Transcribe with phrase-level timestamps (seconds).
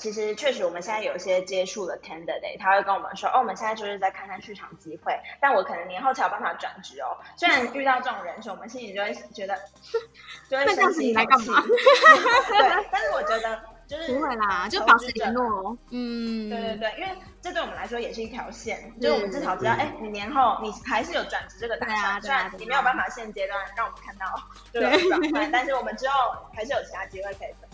[0.00, 7.18] 其实确实我们现在有一些接触的 candidate，他会跟我们说，哦，我们现在就是在看看市场机会，但我可能年后才有办法转职哦。
[7.36, 9.54] 虽然遇到这种人时，我们心里就会觉得，
[10.48, 11.60] 就会生气，来干嘛？
[12.48, 15.76] 对，但是我觉得就是不会啦，就保持联络。
[15.90, 24.26] 嗯，对对对，因为这对我们来说也是一条线，就是我们至少知道，哎，你年后你还是有转职这个打算，虽然你没有办法现阶段让我们看到
[24.72, 26.14] 对转换， 但是我们之后
[26.54, 27.69] 还是有其他机会可以分享。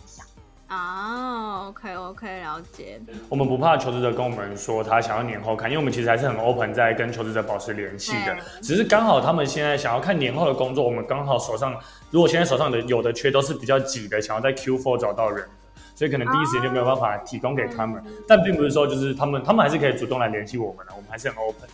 [0.69, 3.01] 啊，OK OK，了解。
[3.29, 8.37] 我们不怕求职者跟我们说他想要年后看，因为我们其实还是很 open 在跟求职者保持联系的。
[8.61, 11.79] 只是刚好他们现在想要看年后的工作，我们刚好手上
[12.11, 15.49] 如果现在手上的有的缺都是比较挤的，想要在 Q4 找到人，
[15.95, 18.03] 所以可能第一时间就没有办法提供给他们。
[18.27, 21.69] 但并不是说就是他们他们还是可以主动来联系我们的，我们还是很 open。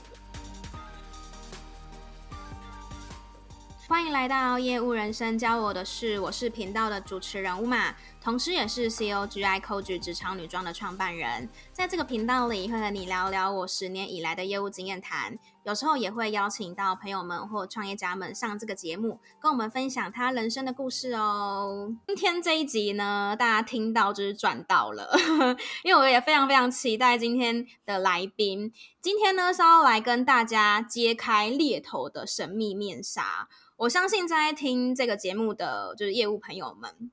[3.88, 7.90] 欢迎来到业务人生教我的事，我是频道的主持人 Uma，
[8.22, 11.48] 同时也是 COGI cog 职场女装的创办人。
[11.72, 21.92] 在这个频道里，会和你聊聊我十年以来的业务经验谈，有时候也会邀请到朋友们或创业家们上这个节目，跟我们分享他人生的故事哦。
[22.06, 25.12] 今天这一集呢，大家听到就是赚到了，
[25.82, 28.72] 因为我也非常非常期待今天的来宾。
[29.00, 33.48] 今天呢，是要来跟大家揭开猎头的神秘面纱。
[33.78, 37.10] 我相信在听这个节目的就是业务朋友们，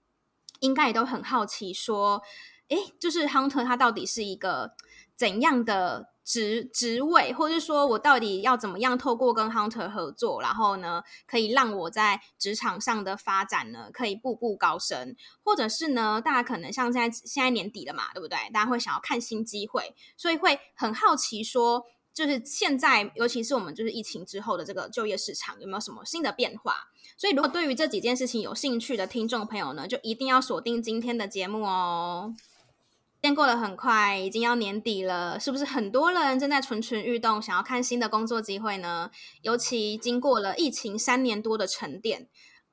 [0.59, 2.21] 应该也都很好奇，说，
[2.69, 4.73] 诶，就是 Hunter 他到底是一个
[5.15, 18.37] 怎样的职职位，或者是说我到底要怎么样透过跟 Hunter 合作，然后呢，可以让我在职场上的发展呢，可以步步高升，或者是呢，大家可能像现在现在年底了嘛，对不对？
[18.53, 21.85] 大家会想要看新机会，所以会很好奇说。
[22.19, 26.89] 就是现在，尤其是我们就是疫情之后的这个就业市场，有没有什么新的变化？
[27.17, 32.35] 所以，如果对于这几件事情有兴趣的听众朋友呢，就一定要锁定今天的节目哦。
[32.37, 39.09] 时间过得很快，已经要年底了，是不是很多人正在蠢蠢欲动，想要看新的工作机会呢？
[39.41, 42.27] 尤其经过了疫情三年多的沉淀。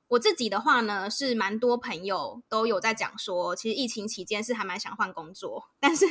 [0.09, 6.05] 我自己的话呢，是蛮多朋友都有在讲说，其实疫情期间是还蛮想换工作，但是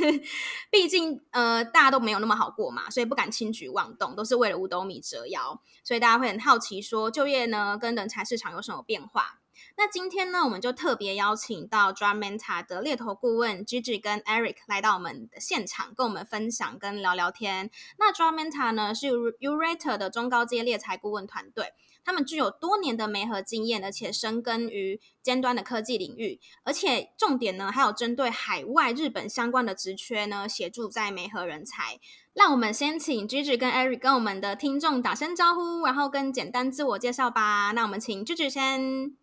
[0.71, 9.41] 毕竟呃大家都没有那么好过嘛，所以不敢轻举妄动，都是为了五斗米折腰，所以大家会很好奇说，就业呢跟人才市场有什么变化？
[9.79, 17.71] 那今天呢，我们就特别邀请到 Job Mentor 的猎头顾问 Gigi 跟 Eric 来到我们的现场，跟我们分享跟聊聊天。
[17.99, 21.73] 那 Job Mentor 呢是 Urate 的中高阶猎才顾问团队。
[22.07, 31.99] 他们具有多年的媒合经验，而且深耕于尖端的科技领域，而且重点呢，还有针对海外日本相关的职缺呢，协助在媒合人才。
[32.33, 37.73] 让我们先请 Gigi 跟 Eric 跟我们的听众打声招呼，然后跟简单自我介绍吧。
[37.73, 39.17] 那我们请 Gigi 先。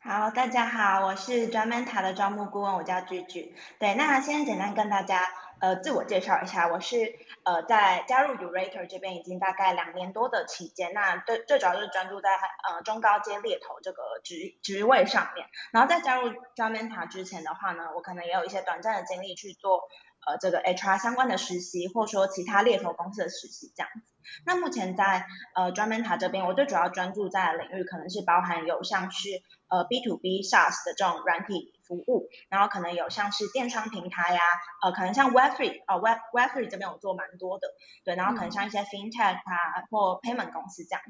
[0.00, 3.52] 好，大家好，我是专门塔的招募顾问，我叫 Gigi。
[3.78, 5.20] 对，那先简单跟大家。
[5.60, 15.46] 呃，自我介绍一下，我是呃在加入 Urator 这边已经大概两年多的期间，那最最主要就是专注在呃中高阶猎头这个职职位上面。
[15.72, 19.82] 然后在加入 Job Mentor 之前的话呢，我可能也有一些短暂的经历去做
[20.26, 24.12] 呃这个 HR 相关的实习，或者说其他猎头公司的实习这样子。
[24.46, 29.28] 那目前在呃 Job Mentor 这边，我最主要专注在的领域可能是包含有像是
[29.68, 31.73] 呃 B to B SaaS 的这种软体。
[31.86, 34.40] 服务，然后可能有像是电商平台呀，
[34.82, 37.68] 呃，可能像 Web3 啊，Web Web3 这边我做蛮多的，
[38.04, 41.02] 对，然后可能像一些 FinTech 啊或 Payment 公司这样。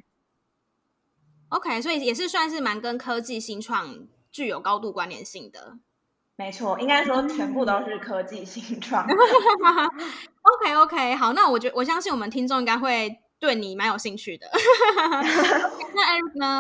[1.51, 5.79] OK，所以也是算是蛮跟科技新创具有高度关联性的。
[6.37, 9.07] 没错，应该说全部都是科技新创。
[10.43, 14.49] OK OK，好，那我觉得我相信我们听众应该会对你蛮有兴趣的。
[15.95, 16.59] 那 Eric 呢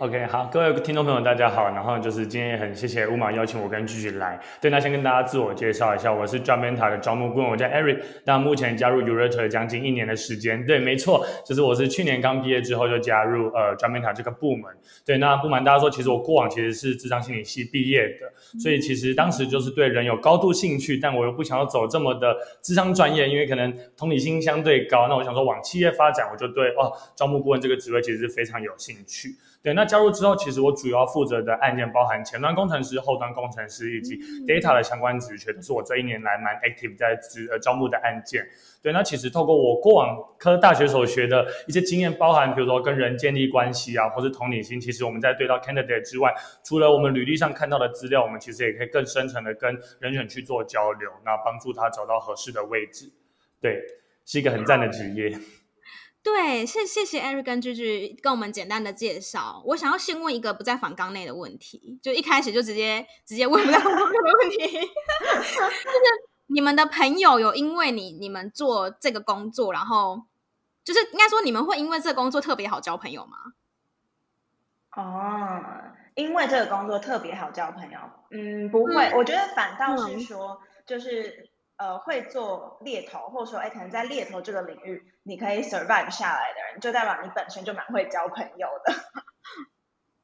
[0.00, 1.68] ？OK，好，各位听众朋友，大家好。
[1.68, 4.40] 然后就是今天也很谢谢 Uma 邀请我跟 Gigi 来。
[4.58, 8.00] 对，那先跟大家自我介绍一下，我是 j o m e n t a 的招募顾问，我叫 Eric。
[8.24, 10.64] 那目前加入 Urate 将近一年的时间。
[10.64, 14.74] 对，没错，就是我是去年刚毕业之后就加入呃 j o m e n t a 这个部门。
[15.04, 25.08] 对，那不瞒大家说，其实我过往其实是智商心理系毕业的，所以其实当时就是对人有高度兴趣，但我又不想要走这么的智商专业，因为可能同理心相对高。
[25.08, 29.36] 那我想说往企业发展，我就对哦招募顾问这个职位其实是非常有兴趣。
[29.62, 34.16] 对，那加入之后，其实我主要负责的案件包含前端工程师、后端工程师以及
[34.46, 38.42] data 的相关职缺，都是我这一年来蛮 active 在职呃招募的案件。
[38.82, 46.34] 对，那其实透过我过往科大学所学的一些经验，包含比如说跟人建立关系啊，或是同理心，其实我们在对到 candidate 之外，
[46.64, 53.12] 除了我们履历上看到的资料，我们其实也可以更深层的跟人选去做交流，那帮助他找到合适的位置。
[53.60, 53.78] 对，
[54.24, 55.38] 是一个很赞的职业。
[56.22, 59.62] 对，谢谢谢 Eric 跟 Gigi 跟我们简单的介绍。
[59.64, 66.06] 我想要先问一个不在访纲内的问题，就一开始就直接直接问不到访纲的问题， 就是
[66.48, 70.26] 你们的朋友有因为你你们做这个工作，然后
[70.84, 73.36] 就是应该说你们会因为这个工作特别好交朋友吗？
[74.96, 75.62] 哦，
[76.16, 77.98] 因为这个工作特别好交朋友，
[78.30, 81.48] 嗯，不会，嗯、我觉得反倒是说就是。
[81.80, 88.92] 呃，会做猎头，或者说，哎，可能在猎头这个领域，你可以 survive 下来的人，就代表你本身就蛮会交朋友的。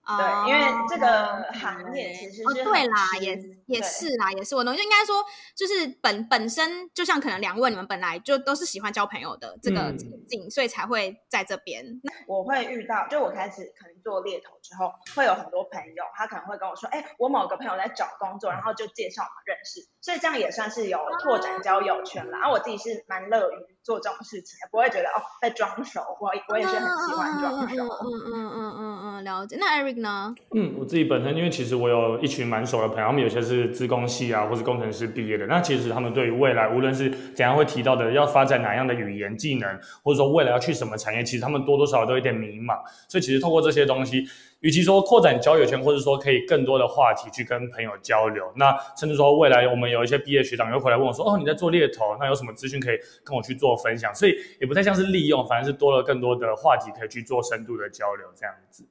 [0.07, 3.37] 对，因为这个行业其实是、哦、对啦，也
[3.67, 5.25] 也是啦，也是我能就应该说，
[5.57, 11.85] 就是本本身就像可能两位你们本来就都是喜欢交朋友的这个情境，嗯、所以才会在这边。
[12.05, 22.39] 那我会遇到，就我开始可能做猎头之后，会有很多朋友，他可能会跟我说，哎，我某个朋友在找工作，然后就介绍我们认识，所以这样也算是有拓展交友圈了。
[22.39, 27.83] 然后、我自己是蛮乐于做这种事情，不会觉得哦在装熟，我我也是很喜欢装熟。
[27.83, 29.57] 嗯嗯嗯嗯嗯嗯，了解。
[29.59, 30.35] 那 Eric 呢？
[30.55, 35.47] 嗯，我自己本身，因为其实我有一群蛮熟的朋友，他们有些是资工系啊，或是工程师毕业的。
[35.47, 39.69] 那其实他们对于未来，无论是怎样会提到的要发展哪样的语言技能，
[40.03, 42.79] 或者说未来要去什么产业，其实他们多多少少都有点迷茫。
[43.09, 44.25] 所以其实透过这些东西，
[44.61, 54.15] 与其说扩展交友圈，或者说可以更多的话题去跟朋友交流，那甚至说未来我们有一些毕业学长又回来问我说，哦，你在做猎头，那有什么资讯可以跟我去做分享？
[54.15, 58.85] 所以也不太像是利用，反而是多了更多的话题可以去做深度的交流，这样子。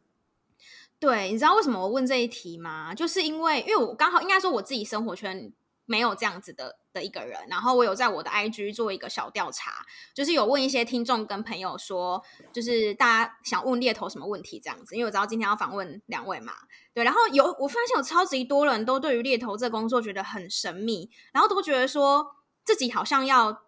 [1.05, 2.95] 对，你知道为什么我问这一题吗？
[2.95, 5.53] 就是因为，因为我刚好应该说我自己生活圈
[5.85, 9.85] 没有这样子的的一个人，然后我有在我的 IG 做一个小调查，
[10.15, 16.53] 就是有问一些听众跟朋友说，就是大家想问猎头什么问题这样子，因为我知道今天要访问两位嘛，
[16.95, 23.61] 对，然后有我发现有超级多人都对于猎头这工作觉得很神秘，然后都觉得说自己好像要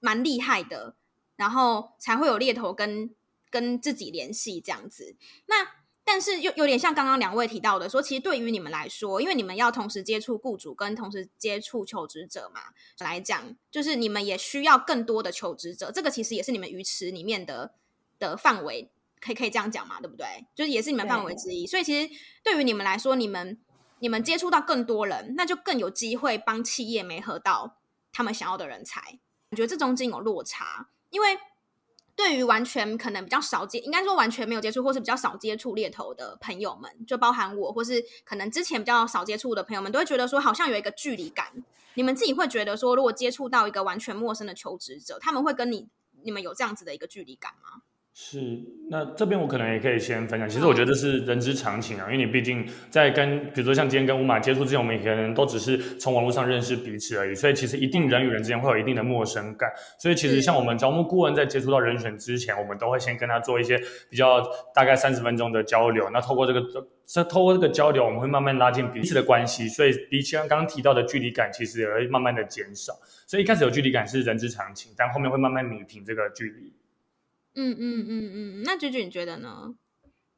[0.00, 0.94] 蛮厉害的，
[1.34, 3.12] 然后才会有猎头跟
[3.50, 5.16] 跟自己联系这样子，
[5.46, 5.84] 那。
[6.08, 12.60] 但是又有点像刚刚两位提到的，说其实对于你们来说，因为你们要同时接触雇主跟同时接触求职者嘛，
[13.00, 17.74] 来讲，就是你们也需要更多的求职者，这个其实也是你们鱼池里面的
[18.20, 18.88] 的范围，
[19.20, 20.46] 可以可以这样讲嘛，对不对？
[20.54, 21.66] 就是也是你们范围之一。
[21.66, 22.14] 所以其实
[22.44, 23.58] 对于你们来说，你们
[23.98, 27.78] 你们接触到更多人，那就更有机会帮企业媒合到
[28.12, 29.18] 他们想要的人才。
[29.50, 31.36] 我觉得这中间有落差，因为。
[32.16, 41.52] 对于完全可能比较少接，应该说完全没有接触，或是比较少接触猎头的朋友们，就包含我，或是可能之前比较少接触的朋友们，都会觉得说好像有一个距离感。
[41.94, 45.88] 你们自己会觉得说，如果接触到一个完全陌生的求职者，他们会跟你、
[46.22, 47.82] 你们有这样子的一个距离感吗？
[48.18, 48.40] 是，
[48.88, 50.48] 那这边我可能也可以先分享。
[50.48, 59.70] 其实我觉得这是人之常情啊，因为你毕竟在跟，比如说像今天跟乌马接触之前，我们可能都只是从网络上认识彼此而已，所以其实一定人与人之间会有一定的陌生感。
[59.98, 63.78] 所以其实像我们招募顾问在接触到人选之前，我们都会先跟他做一些
[64.08, 64.40] 比较
[64.74, 66.08] 大概三十分钟的交流。
[66.10, 66.62] 那透过这个，
[67.04, 72.94] 这透过这个交流，我们会慢慢拉近彼此的关系，所以比起刚刚提到的距离感，其实也会慢慢的减少。
[73.26, 76.72] 所以一开始有距离感是人之常情，但后面会慢慢弭平这个距离。
[77.56, 79.74] 嗯嗯嗯嗯，那菊菊你觉得呢？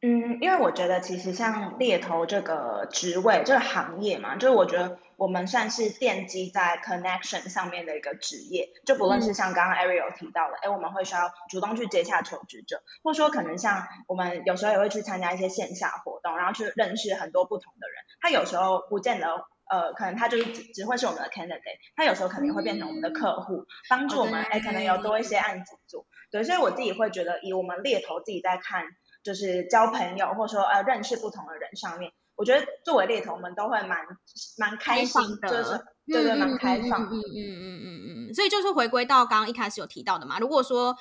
[0.00, 8.68] 嗯，因为我觉得其实像猎头这个职位，这个行业嘛，就是我觉得我们算是奠基在 connection 上面的一个职业。
[8.86, 17.96] 就不论是像刚刚 Ariel 提到的，哎、嗯，我们会需要主动去接洽求职者，或者说可能像我们有时候也会去参加一些线下活动，然后去认识很多不同的人。
[18.20, 19.26] 他有时候不见得，
[19.68, 26.06] 呃，可能他就是只只会是我们的 candidate，他有时候可能会变成我们的客户，帮助我们，哎，可能有多一些案子做。
[26.30, 28.84] 对，所以我自己会觉得，以我们猎头自己在看，
[29.22, 33.98] 就是交朋友或者说呃认识不同的人上面，我觉得作为猎头，我们都会蛮
[34.58, 38.34] 蛮开心的，就是对对，蛮开放，嗯嗯嗯嗯嗯嗯。
[38.34, 40.94] 所以就是回归到刚刚一开始有提到的嘛，如果说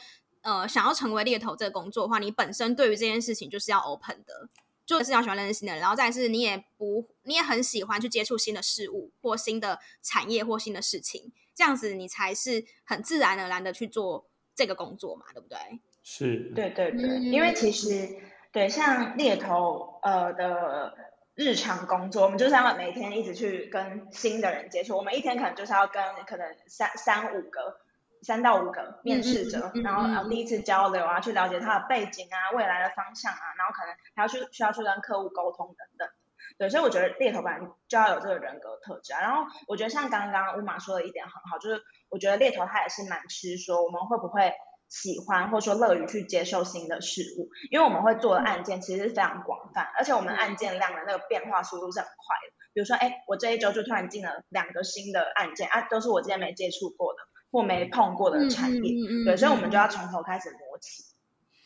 [0.43, 4.49] 呃想要成为猎头这个工作的话，你本身对于这件事情就是要 open 的，
[4.85, 14.29] 就是要喜欢认识新的人，然后再是你也不你也很喜欢去接触新的事物或新的产业或新的事情，这样子你才是很自然而然的去做。
[14.57, 15.57] 这个工作嘛，对不对？
[16.03, 18.09] 是，对对对，嗯、因为其实
[18.51, 20.97] 对像猎头呃的
[21.35, 27.79] 日常工作，我们就是要每天一直去跟新的人接触，我们一天可能就是要跟可能三三五个、
[28.23, 36.09] 三到五个面试者，嗯嗯嗯、然后然后第一次交流啊，去了解他的背景啊、未来的方向啊，然后可能还要去需要去跟客户沟通等等。
[36.57, 39.21] 对，所以我觉得猎头本来就要有这个人格特质啊。
[39.21, 44.51] 然后我觉得像刚刚乌马说的一点很好，就是我觉得猎头他也是蛮吃说我们会不会
[44.89, 52.53] 喜欢或者说乐于去接受新的事物，因为我们会做的案件其实是非常广泛，而且我们案件量的那个变化速度是很快的。
[52.73, 57.19] 比如说，哎，我这一周就突然进了两个新的案件啊，都是我之前没接触过的
[57.51, 58.81] 或没碰过的产业，
[59.25, 60.66] 对，所以我们就要从头开始摸起。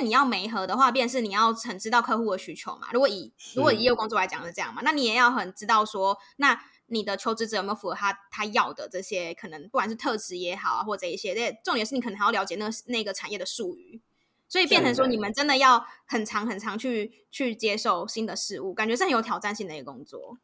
[0.02, 2.90] 你要媒合的话，便是你要很知道客户的需求嘛。
[2.92, 14.02] 如果以如果以业务工作来讲是这样嘛，那你也要很知道说，那你的求职者有没有符合他他要的这些可能，不管是特质也好啊，或者一些，这重点是你可能还要了解那个那个产业的术语，
[14.50, 20.38] 所以变成说你们真的要很长很长去去接受新的事物，感觉是很有挑战性的一个工作。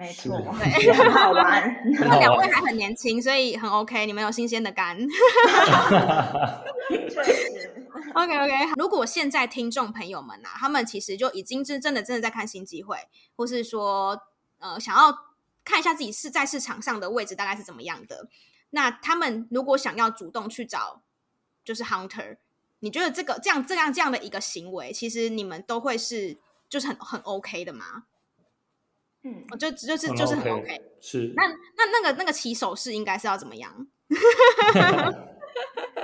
[0.00, 1.62] 没错，对， 很好玩。
[1.94, 4.06] 他们两位还很年轻，所以很 OK。
[4.06, 4.96] 你们有新鲜的肝。
[6.88, 7.86] 确实。
[8.14, 8.72] OK OK。
[8.78, 12.96] 如果现在听众朋友们啊，他们其实就已经是真的真的在看新机会，
[13.36, 14.18] 或是说
[14.58, 15.14] 呃想要
[15.64, 18.26] 看一下自己是在市场上的位置大概是怎么样的，
[18.70, 21.02] 那他们如果想要主动去找
[21.62, 22.38] 就是 Hunter，
[22.78, 26.38] 你觉得这个这样这样这样的一个行为，其实你们都会是
[26.70, 28.04] 就是很很 OK 的吗？
[29.22, 31.32] 嗯，我就就是就是很 OK，是。
[31.36, 33.86] 那那那个那个起手式应该是要怎么样？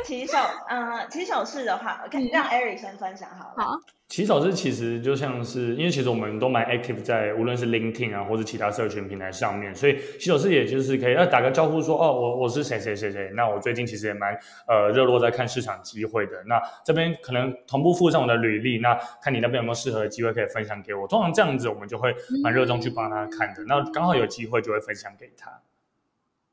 [0.07, 3.65] 起手，嗯，起手式的话，可以让 Eric 先分享好了。
[3.65, 3.81] 好。
[4.09, 14.33] 起手式其实就像是，因为其实我们都蛮 active 在无论是 LinkedIn 啊，或者其他社群平台上面，所以起手式也就是可以要打个招呼说，哦，我我是谁谁谁谁，那我最近其实也蛮
[14.69, 25.51] 呃热络在看市场机会的，那这边可能同步附上我的履历，那看你那边有没有适合的机会可以分享给我，通常这样子我们就会蛮热衷去帮他看的，那刚好有机会就会分享给他。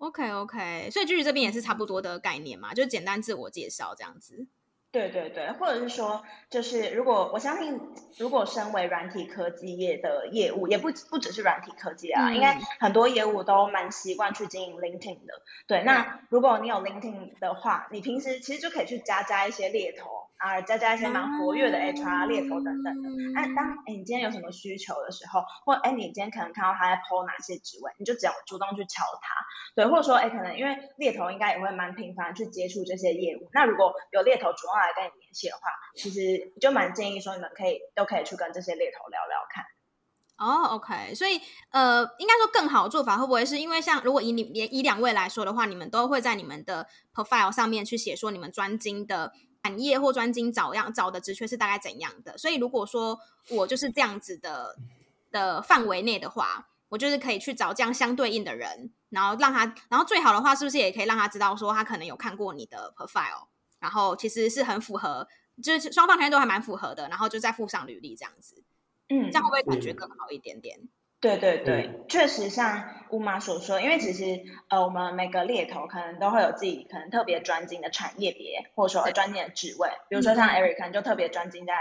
[0.04, 4.48] OK OK，所以居居这边也是差不多的概念嘛，就简单自我介绍这样子。
[4.92, 7.80] 对对对，或者是说，就是如果我相信，
[8.18, 15.42] 如果身为软体科技业的业务，也不不只是软体科技啊，嗯、应该很多业务都蛮习惯去经营 LinkedIn 的。
[15.68, 20.23] 对，那如果你有 LinkedIn 的话，你平时其实就可以去加加一些猎头。
[20.44, 23.40] 啊，加加一些蛮活跃的 HR 猎头等等的。
[23.40, 29.34] 哎、啊，当哎你今天有什么需求的时候，或哎你今天可能看到他在 po 哪些职位，你就只要主动去敲他。
[29.74, 35.62] 对，或者说哎可能因为猎头应该也会蛮频繁去接触这些业务，那如果有猎头主动来跟你联系的话，
[35.96, 39.64] 其实就蛮建议说你们可以都可以去跟这些猎头聊聊看。
[40.38, 41.40] 哦、oh，OK，所以
[41.72, 46.86] 呃，应该说更好的做法会不会是因为像如果以你以两位来说的话，你们都会在你们的
[47.16, 49.32] profile 上面去写说你们专精的。
[49.64, 52.38] 产业或专精找样找的职缺是大概怎样的？
[52.38, 54.78] 所以如果说我就是这样子的
[55.32, 63.48] 的范围内的话，我就是可以去找这样相对应的人，然后让他，然后最好的话是不是也可以让他知道说他可能有看过你的 profile，
[63.80, 65.28] 然后其实是很符合，
[65.64, 68.64] 就是双方条件都还蛮符合的，然后就再附上履历这样子，
[69.10, 70.80] 嗯，这样会不会感觉更好一点点？
[71.24, 81.74] 对对对，确实像乌马所说，因为其实呃，我们每个猎头可能都会有自己可能特别专精的产业别，或者说专精的职位，比如说像 Eric 可能就特别专精在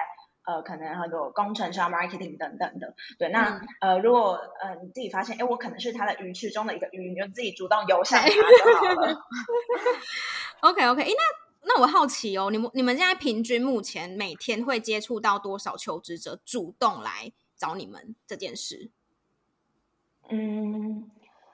[0.44, 2.94] 呃，可能很多工程上 marketing 等等的。
[3.18, 9.18] 对，那、嗯、呃，如果呃你自己发现，哎，我可能是他的鱼池中的一个鱼，你就自己主动游向他就好了。
[10.60, 18.92] OK OK，哎，那那我好奇哦，你们你们现在平均目前每天会接触到多少求职者主动来找你们这件事？
[20.32, 21.10] 嗯，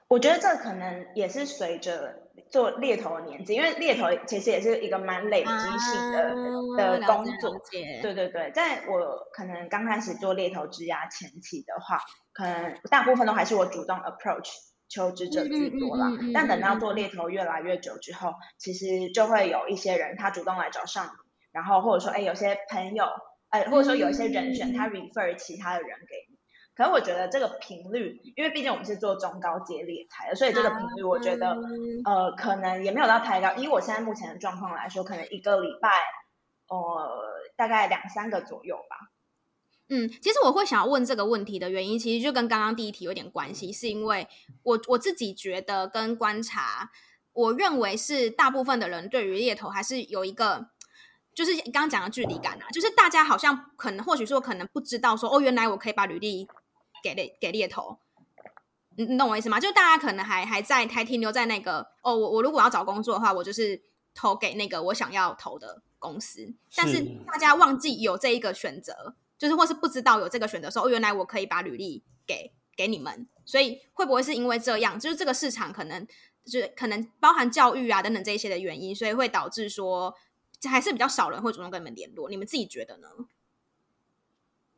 [0.07, 7.61] 我觉得这可能也是随着做猎头的年纪，因为猎头其实也是一个蛮累积性的、啊、的工作。
[8.01, 11.99] 对对对，在我可能刚开始做猎头之涯前期的话，
[12.31, 14.49] 可能大部分都还是我主动 approach
[14.87, 16.07] 求职者居多啦。
[16.07, 21.11] 嗯嗯嗯嗯、但等到做猎头越来越久之后，其实就会有一些人他主动来找上你，
[21.51, 23.05] 然后或者说哎有些朋友，
[23.49, 26.28] 呃或者说有一些人选他 refer 其他的人给你。
[26.79, 33.53] 可是我觉得这个频率，因为毕竟我们是做中高阶猎台的，所以这个频率我觉得，嗯、呃，可能也没有到太高。
[33.61, 35.89] 以我现在目前的状况来说，可能一个礼拜，
[36.69, 37.19] 呃，
[37.57, 38.95] 大概两三个左右吧。
[39.89, 44.25] 嗯，其实我会想要问这个问题的原因，其实就跟刚刚第一题有点关系，是因为
[44.63, 46.89] 我我自己觉得跟观察，
[47.33, 50.69] 我认为是大部分的人对于猎头还是有一个。
[51.35, 56.45] 就是刚刚讲的距离感啊，就是大家好像可能或许说可能不知道说哦，原来我可以把履历
[57.03, 57.97] 给猎给猎头，
[58.95, 59.59] 你你懂我意思吗？
[59.59, 63.81] 就大家可能还还在还停留在那个哦，我我如果要找工作的话，我就是
[64.13, 76.05] 投给那个我想要投的公司，但是大家忘记有这一个选择，就是或是不知道有这个选择说哦，原来我可以把履历给给你们，所以会不会是因为这样，就是这个市场可能
[76.45, 80.15] 就是可能包含教育啊等等这一些的原因，所以会导致说。
[80.69, 83.07] 还是比较少人会主动跟你们联络，你们自己觉得呢？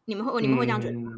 [0.06, 1.12] 你们会你们会这样觉得吗？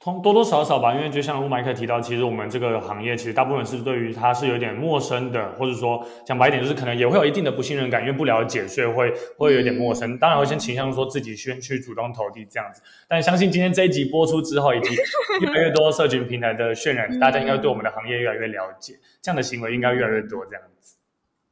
[0.00, 10.12] 通、嗯、多多少少吧，因为就像乌麦克提到，其实我们这个行业其实大部分是对于它是有点陌生的，或者说讲白一点，就是可能也会有一定的不信任感，因为不了解，所以会会有点陌生。
[10.12, 14.94] 嗯、当然会先倾向说自己先去主动投递这样子，但相信今天这一集播出之后，以及
[15.40, 20.96] 越来越多社群平台的渲染， 嗯、大家应该对我们的行业越来越了解，这样的行为应该越来越多这样子。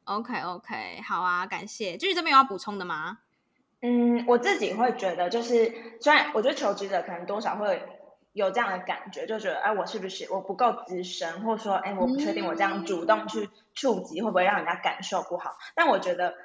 [0.05, 1.97] OK OK，好啊，感谢。
[1.97, 3.17] 就是这边有要补充的吗？
[3.81, 7.79] 嗯，我自己会觉得，就是虽然我觉得求职者可能多少会
[8.37, 15.57] 有这样的感觉，就觉得哎，我是不是我不够资深，或者说哎，我不确定我这样主动去触及会不会让人家感受不好。
[15.75, 16.35] 但我觉得，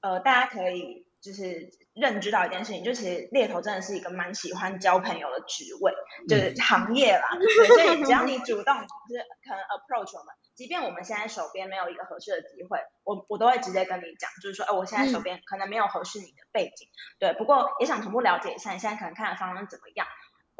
[0.00, 5.92] 呃，大家可以就是认知到一件事情，就其实猎头真的是一个蛮喜欢交朋友的职位，
[6.28, 7.28] 就是行业啦。
[7.36, 16.86] 对，所以只要你主动，就是可能 approach 我们，即便我们现在手边没有一个合适的机会，我我都会直接跟你讲，就是说，哎，我现在手边可能没有合适你的背景，
[17.18, 20.06] 对，不过也想同步了解一下你现在可能看的方向怎么样。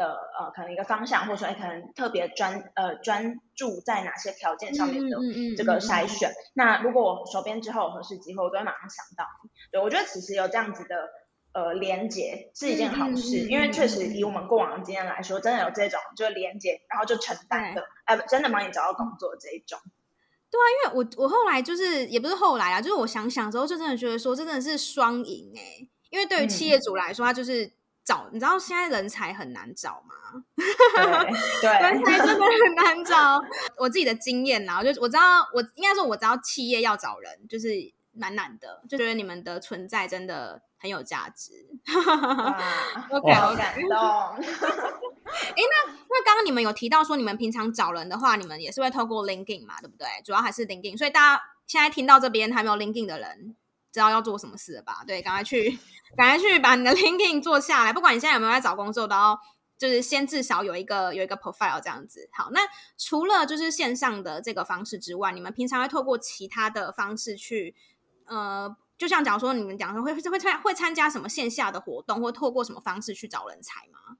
[0.00, 5.18] 的呃，可能一个方向，或者说，哎，可能特别专呃专注在哪些条件上面的
[5.58, 6.30] 这个筛选。
[6.30, 9.26] 嗯嗯嗯嗯、那如果我手边之后有合适机会，我都会马上想到。
[9.70, 11.10] 对，我觉得其实有这样子的
[11.52, 19.78] 呃连接是一件好事，因为确实以我们过往的经验来说，真的有这种就是连接，然后就承担的，哎、呃，真的帮你找到工作这一种。
[20.50, 27.70] 对啊，因为我我后来就是也不是后来啊，就是我想想之后，就真的觉得说，这真的是双赢哎，因为对于企业主来说，他就是。
[28.10, 30.42] 找你知道现在人才很难找吗？
[31.62, 33.40] 对，人才真的很难找。
[33.76, 37.68] 我自己的经验啦，就我知道，我应该说我知道企业要找人就是
[38.12, 41.52] 蛮难的，就觉得你们的存在真的很有价值。
[43.10, 43.88] OK，好感动。
[43.94, 50.08] 哎，那那刚刚你们有提到说，你们平常找人的话，你们也是会透过 LinkedIn 嘛，对不对？
[50.24, 50.98] 主要还是 LinkedIn。
[50.98, 53.54] 所以大家现在听到这边还没有 LinkedIn 的人。
[53.92, 55.02] 知道要做什么事了吧？
[55.04, 55.76] 对，赶快去，
[56.16, 57.92] 赶快去把你的 LinkedIn 做下来。
[57.92, 59.38] 不管你现在有没有在找工作，都要
[59.78, 62.28] 就是先至少有一个有一个 profile 这样子。
[62.32, 62.60] 好，那
[62.98, 67.74] 除了就是线上的这个方式之外，你们平常会透过其他的方式去，
[68.26, 74.16] 呃，就像假如说你们讲说会会参会参加什么线下的活动，或透过什么方式去找人才吗？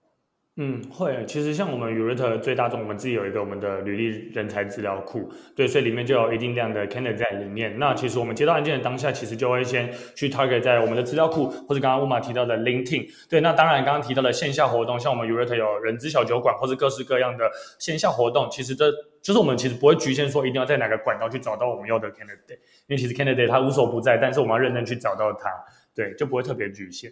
[0.62, 1.24] 嗯，会。
[1.26, 5.26] 其实像我们 yourator 最大众，我们自己有一个我们的履历人才资料库，
[5.56, 7.78] 对，所以里面就有一定量的 candidate 在里面。
[7.78, 13.08] 那其实我们接到案件的当下，其实就会先去 target 在我们的资料库，或者刚刚乌马提到的 LinkedIn。
[13.30, 25.48] 对，那当然刚刚提到的线下活动，像我们 yourator 有人资小酒馆，或是各式各样的线下活动，其实这就是我们其实不会局限说一定要在哪个管道去找到我们要的 candidate，因为其实 candidate 他无所不在，但是我们要认真去找到他，
[25.94, 27.10] 对，就不会特别局限。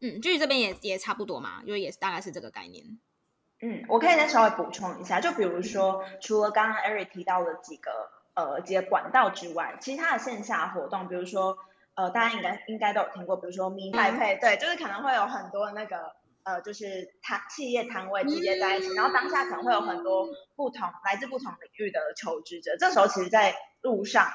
[0.00, 2.98] 嗯，就是这边也也差不多嘛，因为也是大概是这个概念。
[3.62, 11.58] 嗯，我可以再稍微补充一下，就比如说，除了刚刚 Eric 提到的几个呃几个管道之外，其他的线下活动，比如说
[11.94, 16.12] 呃大家应该应该都有听过，比如说 Meet Taipei，嗯、对，就是可能会有很多那个
[16.44, 24.26] 呃就是摊企业摊位集结在一起，嗯、然后当下可能会有很多不同来自不同领域的求职者，这时候其实在路上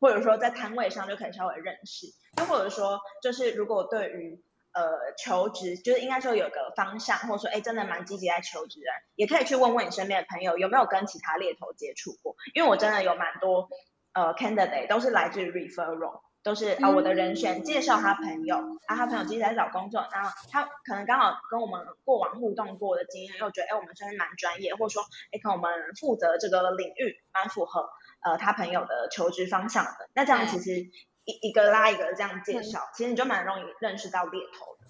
[0.00, 4.40] 或者说在摊位上就可以稍微认识，又或者说就是如果对于
[4.74, 13.68] 呃，求职就是应该说有个方向，或者说，哎，真的蛮积极在求职人，也可以去问问你身边的朋友有没有跟其他猎头接触过，因为我真的有蛮多
[14.12, 25.02] 呃 candidate 都是来自于 referral，都是啊、呃、我的人选介绍他朋友，啊他朋友其实在找工作，然后他可能刚好跟我们过往互动过的经验，又觉得哎我们算是蛮专业，或者说
[25.32, 27.88] 哎可能我们负责这个领域蛮符合
[28.22, 30.90] 呃他朋友的求职方向的，那这样其实。
[31.28, 34.86] 一一个拉一个这样介绍，嗯、其实你就蛮容易认识到猎头的。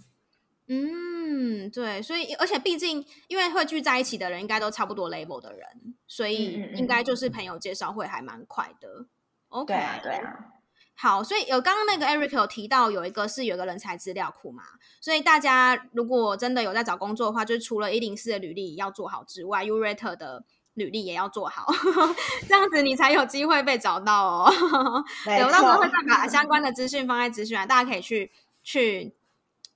[0.68, 8.88] 嗯，对，所以而且毕竟因为会聚在一起的人应该都差不多 label 的人，所以应该就是朋友介绍会还蛮快的。
[8.88, 9.08] 嗯、
[9.48, 10.38] OK，对啊，对啊。
[10.94, 14.62] 好，所以有刚刚那个 Eric 有提到有一个是有一个人才资料库嘛，
[15.00, 20.44] 所以大家如果真的有在找工作的话，就是除了一零四的履历要做好之外，yourator 的。
[20.78, 21.66] 履历也要做好，
[22.48, 24.52] 这样子你才有机会被找到哦。
[25.26, 28.30] 对，我到时候会再把相关的资讯放在资讯栏，大家可以去
[28.62, 29.14] 去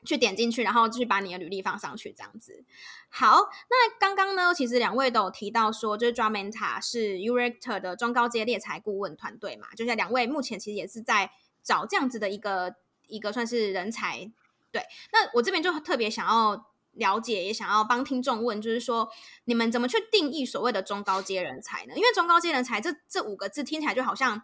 [0.04, 2.64] 去点进去，然后去把你的履历放上去，这样子。
[3.10, 11.30] 好，那刚刚呢，其实两位都有提到说，就是 Drumenta 是 yourator 的中高阶猎才顾问团队嘛，就是两位目前其实也是在
[11.62, 12.76] 找这样子的一个
[13.08, 14.30] 一个算是人才。
[14.70, 16.71] 对，那我这边就特别想要。
[16.92, 19.08] 了解也想要帮听众问，就是说
[19.44, 21.94] 你们怎么去定义所谓的中高阶人才呢？
[21.96, 24.42] 因为中高阶人才这这五个字听起来就好像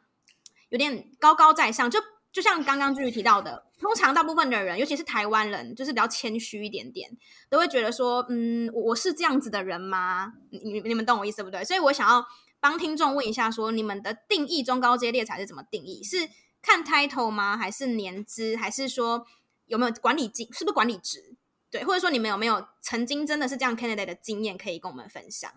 [0.70, 2.00] 有点高高在上，就
[2.32, 7.16] 就像刚刚就是提到的，通常大部分的人，尤其是台湾人，就是比较谦虚一点点，
[7.48, 10.34] 都会觉得说，嗯，我是这样子的人吗？
[10.50, 11.64] 你你们懂我意思不对？
[11.64, 12.26] 所以我想要
[12.61, 16.02] 帮听众问一下说，说你们的定义中高阶猎才是怎么定义？
[16.02, 16.28] 是
[16.61, 17.56] 看 title 吗？
[17.56, 18.56] 还是年资？
[18.56, 19.26] 还是说
[19.66, 20.46] 有没有管理经？
[20.52, 21.37] 是不是管理职？
[21.70, 25.52] 对，或者说你们有没有曾经真的是这样 candidate 的经验可以跟我们分享？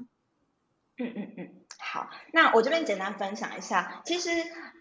[0.97, 1.51] 嗯嗯嗯，
[1.91, 4.30] 好，那我这边简单分享一下，其实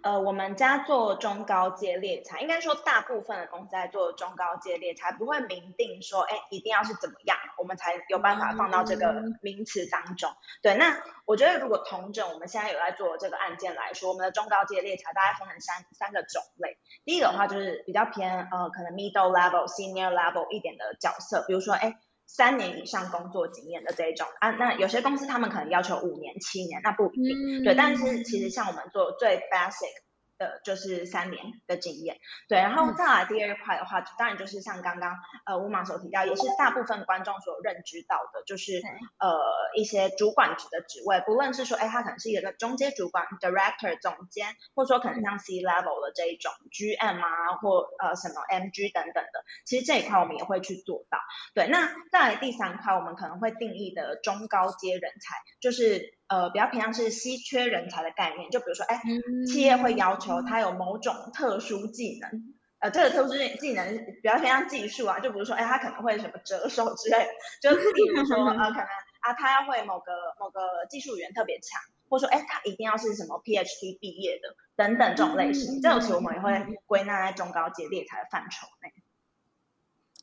[0.04, 10.30] 呃，我们家做中高阶猎才，应该说大部分的公司在做中高阶猎才，不会明定说，哎，一定要是怎么样，我们才有办法放到这个名词当中。
[10.30, 16.78] 嗯、对，那我觉得如果同整我们现在有在做这个案件来说，我们的中高阶猎才大概分成三三个种类。
[17.04, 21.98] 第一个的话就是比较偏呃可能 middle level、senior level 一点的角色，比如说哎
[22.36, 27.74] 三年以上工作经验的这一种啊，那有些公司他们可能要求五年、七年，那不一定，嗯、对。
[27.74, 30.09] 但是其实像我们做最 basic。
[30.40, 32.16] 的就是三年的经验，
[32.48, 38.80] 对，然后再来第二块的话，当然就是像刚刚呃乌马所提到，也是大部分观众所认知到的，就是
[39.18, 39.38] 呃
[39.76, 51.18] 一些主管职的职位，不论是说，哎，他可能是一个中阶主管、director、总监，或者说可能像 C level 的这一种 GM 啊，或呃什么 MG 等等的，其实这一块我们也会去做到。
[51.54, 56.18] 对，那再来第三块，我们可能会定义的中高阶人才，就是。
[56.30, 59.02] 呃，比较偏向是稀缺人才的概念，就比如说，哎，
[59.48, 63.84] 企业会要求他有某种特殊技能，呃，这个特殊技能
[64.22, 67.26] 比较偏向技术啊，就比如说，哎，他可能会什么折手之类，
[67.60, 67.82] 就比
[68.14, 68.86] 如说，呃，可能
[69.22, 78.92] 啊，他要会某个某个技术员特别强，或者说，哎，他一定要是什么 PhD 毕业的，等等这种类型，这种其实我们也会归纳在中高阶猎才的范畴内。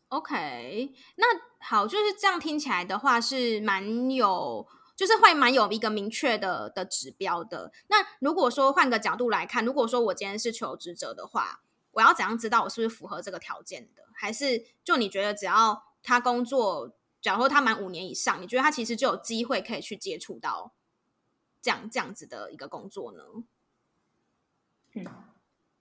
[0.08, 1.26] OK，那
[1.60, 4.65] 好，就是这样听起来的话是蛮有。
[4.98, 7.72] 就是会蛮有一个明确的的指标的。
[7.88, 14.04] 那如果说换个角度来看，如果说我今天是求职者的话，我要怎样知道我是不是符合这个条件的？
[14.14, 20.74] 还是就你觉得只要他工作，假如说他满五年以上，你觉得他其实就有机会可以去接触到
[21.62, 23.24] 这样这样子的一个工作呢？
[24.96, 25.06] 嗯。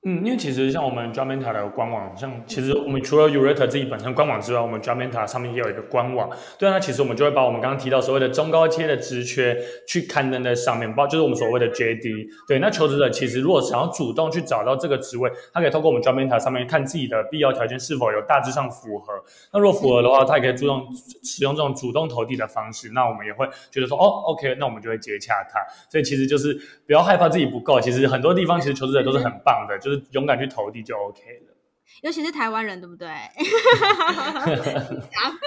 [0.08, 6.30] 嗯，因为其实像我们 Jobmeta 的官网，像其实我们除了 Urate 自己本身官网之外，我们 Jobmeta 上面也有一个官网。
[6.56, 12.28] 对，那其实我们就会把我们刚刚提到所谓的中高阶的职缺去刊登在上面，包就是我们所谓的 JD。
[12.46, 19.12] 对，那求职者其实如果想要主动去找到这个职位，他可以透过我们 Jobmeta 上面看自己的必要条件是否有大致上符合。
[19.52, 20.86] 那如果符合的话，他也可以主动
[21.24, 22.88] 使用这种主动投递的方式。
[22.94, 25.58] 那我们也会觉得说，哦，OK，那我们就会接洽他。
[25.90, 30.82] 所以其实就是不要害怕自己不够，其实很多地方其实求职者都是很棒的，就是勇敢去投递。
[30.82, 31.56] 就 OK 了，
[32.02, 33.08] 尤其是台湾人，对不对？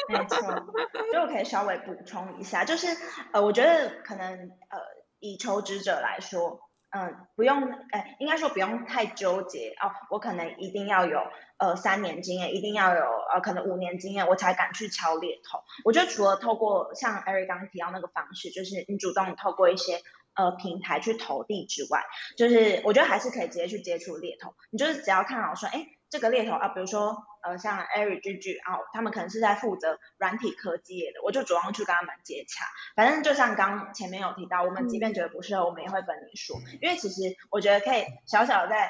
[0.10, 0.38] 没错，
[1.14, 2.88] 就我可以稍微补充一下，就是
[3.32, 4.28] 呃，我觉得可能
[4.70, 4.80] 呃，
[5.20, 6.60] 以求职者来说，
[6.92, 11.20] 嗯、呃，不用，哎、呃，应该说不用太纠结哦，我可能一定要有
[11.58, 15.60] 呃三年经验，一定要有呃可能五年经验，我才敢去敲猎头。
[15.84, 20.02] 我觉得除了透过像 Eric 刚刚提到那个方式，就是你主动透过一些。
[20.40, 22.02] 呃，平台去投递之外，
[22.38, 24.56] 就是我觉得还是可以直接去接触猎头。
[24.70, 32.64] 你就是只要看好说，哎，这个猎头啊，比如说呃，像 Eric、Gigi 啊，他们可能是在负责软体科技业的，我就主动去跟他们接洽。
[32.96, 38.90] 反正就像刚前面有提到，我们即便觉得不适合，我们也会跟你说，因为其实我觉得可以小小的在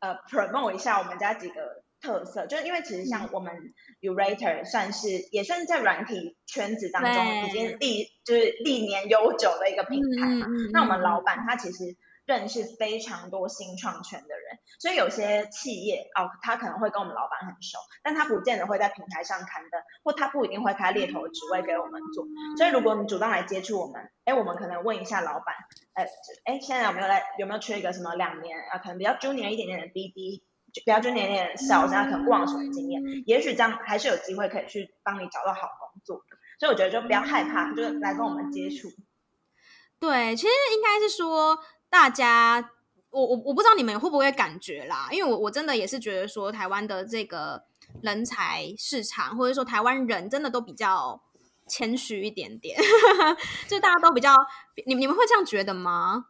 [0.00, 1.79] 呃 promote 一下我们家几个。
[2.00, 3.52] 特色就是因为其实像我们
[4.00, 10.46] yourator 算是也算是在软体圈子当中已经历就是历年悠久的一个平台嘛。
[10.48, 22.24] 嗯、那我们老板他其实认识非常多新创圈的人，所以有些企业哦，他可能会跟我们老板很熟，但他不见得会在平台上刊登，或他不一定会开猎头的职位给我们做。
[22.56, 25.56] 所以如果你主动来接触我们，哎，我们可能问一下老板，
[25.94, 26.06] 哎
[26.44, 30.42] 哎，现在有没有来有没有缺一个什么两年啊，可能比较 junior 一点点的 BD。
[30.72, 36.36] 就不要就年龄小，现在可能过往什么经验，嗯、也许这样还是有机会可以去帮你找到好工作的。
[36.58, 38.88] 所以我觉得就不要害怕，就来跟我们接触。
[39.98, 42.70] 对，其实应该是说大家，
[43.10, 47.64] 我我我不知道你们会不会感觉啦，因为我我真的也是觉得说台湾的这个
[48.02, 51.20] 人才市场，或者说台湾人真的都比较
[51.66, 52.78] 谦虚一点点，
[53.68, 54.34] 就大家都比较，
[54.86, 56.26] 你们你们会这样觉得吗？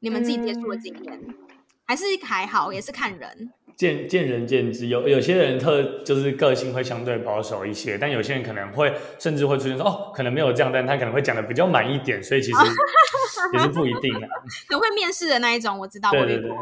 [0.00, 1.20] 你们自己接触的经验？
[1.20, 1.47] 嗯
[1.88, 4.88] 还是还好，也是看人，见见仁见智。
[4.88, 12.58] 有有些人特就是个性会相对保守一些，但有些人可能会甚至会出现说哦，可能没有这样，但他可能会讲的比较满一点，所以其实
[13.54, 14.28] 也是不一定的。
[14.68, 16.10] 很会面试的那一种，我知道。
[16.10, 16.50] 对对对。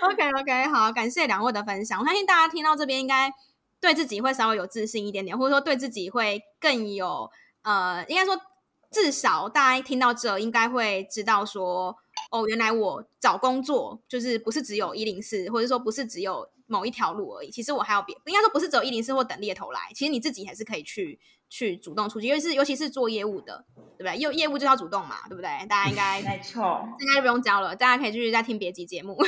[0.00, 2.00] OK OK，好，感谢两位的分享。
[2.00, 3.30] 我相信大家听到这边，应该
[3.82, 7.30] 对自己会稍微有自信一点点，或者说对自己会更有
[7.64, 8.34] 呃，应该说
[8.90, 11.94] 至少大家一听到这，应该会知道说。
[12.30, 17.50] 哦，原来我找工作就是不是只有一零四，或者说不是只有某一条路而已。
[17.50, 19.80] 其实我还有别，应该说不是只有一零四或等猎头来。
[19.94, 23.64] 其实你自己还是可以去去主动出击，因为是尤其是做业务的，
[23.98, 24.16] 对不对？
[24.16, 25.48] 业业务就要主动嘛，对不对？
[25.66, 29.16] 大家应该 没错，应该就不用教了，大家可以继续再听别集节目。
[29.20, 29.26] 好，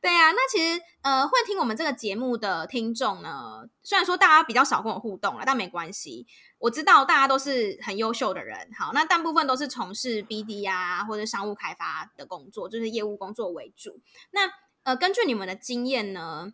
[0.00, 6.26] 对呀、啊，那其实呃，会听我们这个节目的听众呢，虽然说大家比较少跟我互动了，但没关系。
[6.60, 14.00] 我知道大家都是很优秀的人，好，那大部分都是从事 BD 啊或者商务开发的工作，就是业务工作为主。
[14.30, 14.42] 那
[14.82, 16.52] 呃，根据你们的经验呢，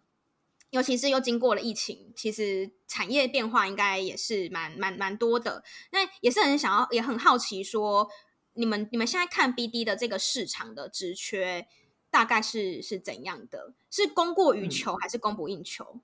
[0.71, 5.63] 尤其是又经过了疫情，其实产业变化应该也是蛮蛮蛮多的。
[5.91, 8.09] 那也是很想要，也很好奇说，
[8.55, 11.69] 你们你们现在看 BD 的这个市场的职缺，
[12.11, 13.75] 大概是是怎样的？
[13.91, 16.01] 是供过于求还是供不应求？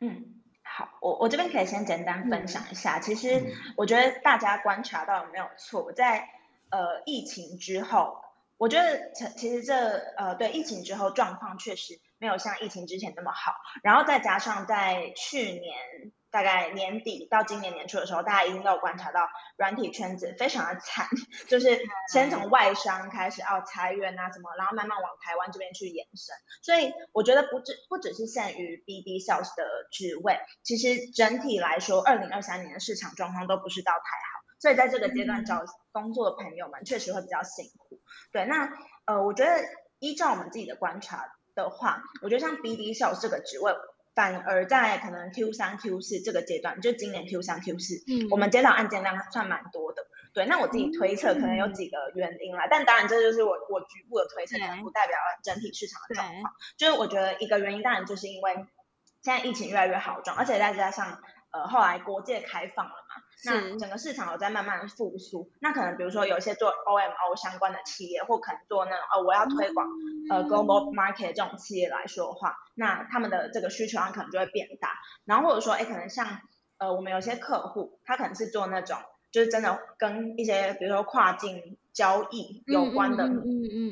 [0.00, 0.39] 嗯，
[0.80, 2.96] 好，我我这边可以先简单分享一下。
[2.96, 6.26] 嗯、其实我觉得大家观察到有没有错，在
[6.70, 8.16] 呃疫情之后，
[8.56, 9.74] 我觉得其实这
[10.16, 13.52] 呃对疫情之后状况确实没有像疫情之前那么好。
[13.82, 16.12] 然后再加上在去年。
[16.30, 21.06] 大概年底到今年年初的时候，大家一定都有观察到软体圈子非常的惨，
[21.48, 21.80] 就是
[22.12, 26.34] 先从外商开始要裁员啊什么，然后慢慢往台湾这边去延伸。
[26.62, 34.40] 所以我觉得不只不只是限于 BD Sales 的职位，其实整体来说，二零二三年的市场状况都不是到太好。
[34.60, 37.98] 所以在这个阶段找工作的朋友们确实会比较辛苦。
[38.30, 38.68] 对，那
[39.06, 39.52] 呃，我觉得
[39.98, 43.74] 依照我们自己的观察的话，我觉得像 BD Sales 这个职位。
[44.14, 50.02] 反而在可能 Q 三 Q 四这个阶段，就今年 Q 三 Q 四，嗯，我们接到案件量算蛮多的。
[50.32, 56.52] 对，那我自己推测可能有几个原因啦，嗯、但当然这就是我我局部的推测，可能不代表整体市场的状况。
[56.76, 58.54] 就是我觉得一个原因，当然就是因为
[59.22, 61.20] 现在疫情越来越好转，而且再加上
[61.50, 63.09] 呃后来国界开放了嘛。
[63.44, 69.86] 那整个市场有在慢慢复苏，那可能比如说有一些做 OMO 相关的企业，或可能做那种呃我要推广
[70.28, 74.98] 呃 global market 这种企业来说的话，那他们的这个需求量可能就会变大。
[75.24, 76.40] 然后或者说，哎，可能像
[76.78, 78.98] 呃我们有些客户，他可能是做那种
[79.32, 81.78] 就是真的跟一些比如说跨境。
[81.92, 83.28] 交易有关的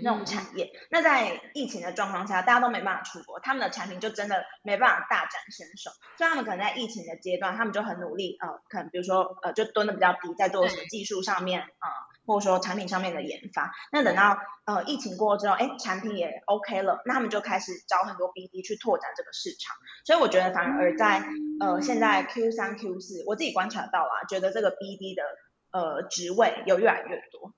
[0.02, 11.92] 那种产业，那在疫情的状况下，大家都没办法出国，他们的产品就真的没办法大展身手，所以他们可能在疫情的阶段，他们就很努力，呃，可能比如说呃，就蹲的比较低，在做什么技术上面啊、呃，
[12.26, 13.72] 或者说产品上面的研发。
[13.92, 19.76] 那等到呃疫情过后之后，哎，产品也 OK 了，那他们就开始找很多 BD 去拓展这个市场。
[20.04, 21.22] 所以我觉得反而在
[21.61, 25.22] 呃现在 Q 三 Q 四，我自己观察到啊，觉得这个 BD 的
[25.72, 27.52] 呃职位有越来越多。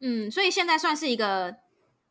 [0.00, 1.56] 嗯，所以现在算是一个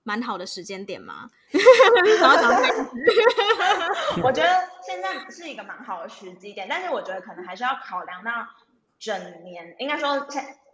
[0.04, 1.30] 蛮好的时间点吗？
[4.24, 8.32] 我觉得现在是一个蛮好的时机点，但是我觉得可能还是要考量到
[9.00, 10.28] 整年，应该说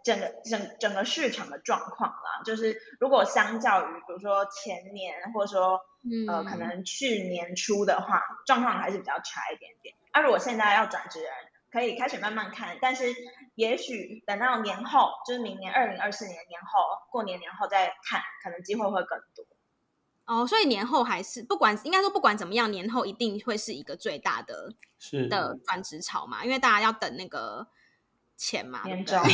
[0.04, 2.42] 整个整整个市场的状况啦。
[2.44, 5.80] 就是如果相较于比如说前年或者说
[6.28, 9.94] 呃可能去年初的话，状况还是比较差一点点。
[10.12, 11.30] 那、啊、如果现在要转职人，
[11.72, 13.06] 可以开始慢慢看，但是
[13.54, 16.78] 也许等到年后，就是明年二零二四年年后
[17.10, 19.46] 过年年后再看，可能机会会更多。
[20.24, 27.66] 哦，所以年后还是不管，应该说不管怎么样，年后一定会是一个最大的是的转职潮嘛，因为大家要等那个
[28.36, 28.82] 钱嘛。
[28.86, 29.18] 年终。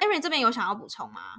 [0.00, 1.36] Erin 这边有想要补充吗？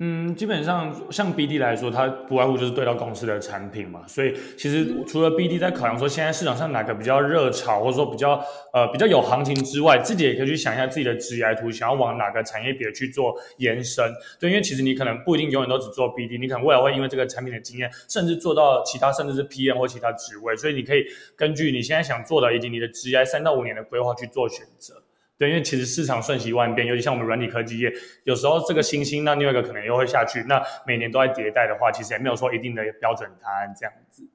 [0.00, 8.40] 嗯，基本上像 BD 来说，它不外乎就是对到公司的产品嘛，所以其实除了 BD 在考量说现在市场上哪个比较热潮，或者说比较
[8.72, 14.08] 呃比较有行情之外，自己也可以去想一下自己的职业图，想要往哪个产业别去做延伸。
[14.38, 25.02] 对，因为其实你可能不一定永远都只做 BD，你可能未来会因为这个产品的经验，甚至做到其他甚至是 PM 或其他职位，所以你可以根据你现在想做的以及你的职业三到五年的规划去做选择。
[25.38, 27.92] 对，因为其实市场瞬息万变，尤其像我们软体科技业，
[28.24, 30.44] 有时候这个新兴，那另外一个可能又会下去。
[30.48, 34.28] 那每年都在迭代的话，其实也没有说一定的标准答案这样子。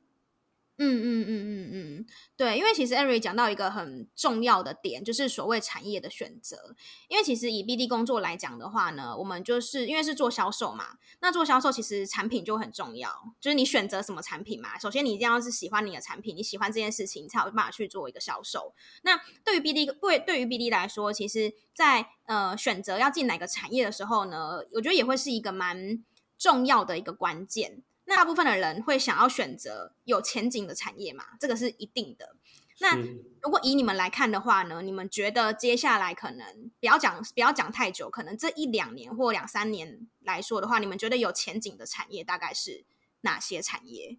[0.77, 2.05] 嗯嗯嗯嗯嗯，
[2.35, 6.75] 对，因为其实 Eri 讲到一个很重要的点，就是所谓产业的选择。
[7.07, 14.79] 因为其实以 BD 工作来讲的话呢，我们就是因为是做销售嘛，那做销售其实产品就很重要，就是你选择什么产品嘛。
[14.79, 18.73] 首先你一定要是喜欢你的产品，你喜欢这件事情，才有办法去做一个销售。
[19.03, 26.03] 那对于 BD 对对于 BD 来说，其实在呃选择要进哪个产业的时候呢，我觉得也会是一个蛮
[26.39, 27.83] 重要的一个关键。
[28.05, 32.35] 那大部分的人会想要选择有前景的产业嘛，这个是一定的。
[32.79, 32.97] 那
[33.41, 42.83] 如果以你们来看的话呢，你们觉得接下来可能不要讲不要讲太久，可能这一两年或两三年来说的话，你们觉得有前景的产业大概是
[43.21, 44.17] 哪些产业？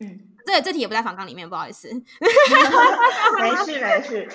[0.00, 1.92] 嗯，这这题也不在访纲里面，不好意思。
[1.92, 4.28] 没 事没事。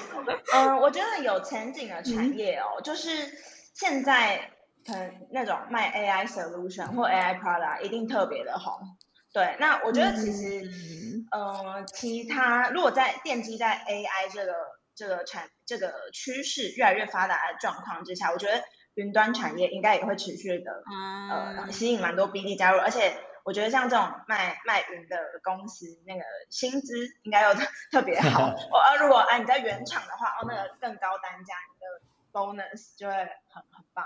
[0.53, 3.31] 嗯， 我觉得有前景的产业哦，嗯、就是
[3.73, 4.51] 现在。
[4.85, 8.97] 可能那种卖 AI solution 或 AI product 一定特别的红，
[9.33, 9.55] 对。
[9.59, 10.61] 那我觉得其实，
[11.31, 14.53] 嗯、呃，其他如果在奠基在 AI 这个
[14.95, 18.61] 这个产这个趋势越来越发达的状况之下，我觉得
[18.95, 20.83] 云端产业应该也会持续的，
[21.31, 22.79] 呃，吸引蛮多 BD 加入。
[22.79, 26.93] 而且我觉得像这种卖卖云的公司，那个薪资
[27.23, 27.53] 应该又
[27.91, 28.49] 特别好。
[28.71, 31.85] 哦，啊，如果啊你在原厂的话，哦，那个更高单价，你的
[32.31, 34.05] bonus 就会很很棒。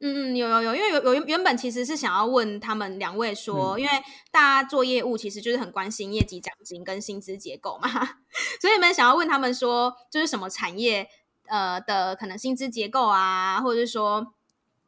[0.00, 3.92] 嗯嗯，有有有，因为有有原本其实是想要问他们两位说，嗯、因为
[4.30, 7.88] 大家做业务其实就是很关心业绩奖金跟薪资结构嘛，
[8.60, 11.08] 所以你们想要问他们说，就是什么产业
[11.46, 14.34] 呃的可能薪资结构啊，或者是说，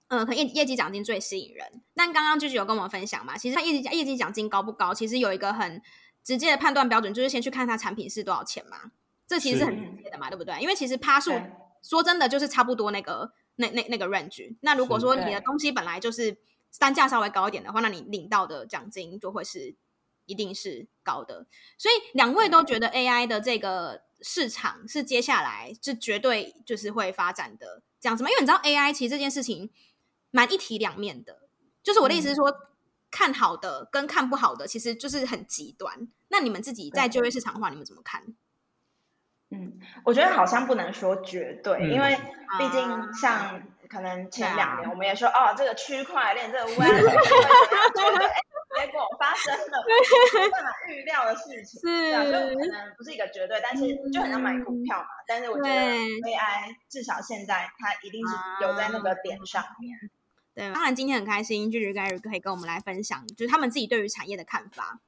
[0.09, 1.81] 呃，可业业绩奖金最吸引人。
[1.95, 5.81] 但刚刚 Gigi 有跟我们分享嘛，其实他业绩业绩奖金高不高，其实有一个很
[6.23, 8.93] 直接的判断标准，就是先去看他产品是多少钱嘛。
[9.27, 10.59] 这其实是很直接的嘛，对不对？
[10.61, 11.33] 因为其实趴数
[11.83, 14.57] 说真的就是差不多那个那那那个 range。
[14.63, 16.37] 那如果说你的东西本来就是
[16.79, 19.77] 单价稍微高一点的话，那你领到的奖金就会是
[20.27, 21.47] 一定是高的。
[21.77, 28.31] 所以两位都觉得 AI 的这个市场是接下来是绝对就是会发展的这样子吗？
[28.31, 29.71] 因为你知道 AI 其实这件事情
[30.31, 31.49] 蛮一体两面的，
[31.83, 32.53] 就是我的意思是说，
[33.11, 36.09] 看好的跟看不好的其实就是很极端。
[36.29, 38.37] 那你们自己在就业市场的话，你们怎么看？
[39.51, 42.15] 嗯，我觉得好像不能说绝对，嗯、因为
[42.59, 46.91] 毕竟像可能前两年我们也说、啊、哦，这个区块链这个 Web
[48.79, 49.85] 结果发生了
[50.39, 53.83] 没办法预料的事情，是啊，就可能不是一个绝对，但是
[54.13, 55.05] 就很像买股票嘛。
[55.05, 59.99] 嗯、但是我觉得 AI 至少现在它一定是有在那个点上面。
[60.55, 65.01] 对，当然今天很开心，Gigi 跟 Eric 可以跟我们来分享，就是他们自己对于产业的看法。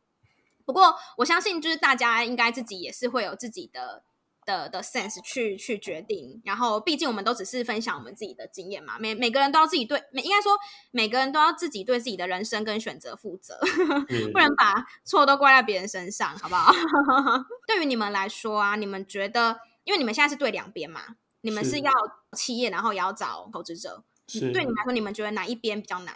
[0.65, 4.03] 不过我相信，就是大家应该自己也是会有自己的。
[4.51, 10.59] 的的 sense 去去决定，然后毕竟我们都只是分享我们自己的经验嘛，每每个人都要自己对，每应该说
[10.91, 13.59] 每个人都要自己对自己的人生跟选择负责，
[14.09, 16.73] 嗯、 不能把错都怪在别人身上，好不好？
[17.69, 21.01] 对于你们来说啊，你们觉得，因为你们现在是对两边嘛，
[21.43, 21.93] 你们是要
[22.37, 26.15] 企业，然后也要找投资者，对你们来说，你们觉得哪一边比较难？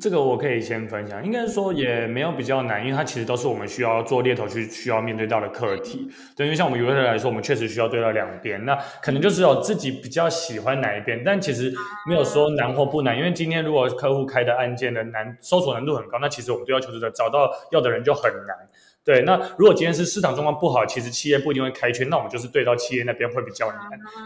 [0.00, 6.08] 这个我可以先分享，应该是说也没有比较难，因为它其实都是我们需要做猎头去需要面对到的课题。
[6.34, 11.70] 对，因为像我们 User 来说，我们确实需要对到两边，那可能就只有自己比较喜欢哪一边，但其实
[12.08, 18.56] 没有说难或不难，因为今天如果客户开的案件的难搜索难度很高，那其实我们对要求职者找到要的人就很难。
[19.04, 23.78] 对，那如果今天是市场状况不好，其实企业不一定会开缺，那我们就是对到企业那边会比较难，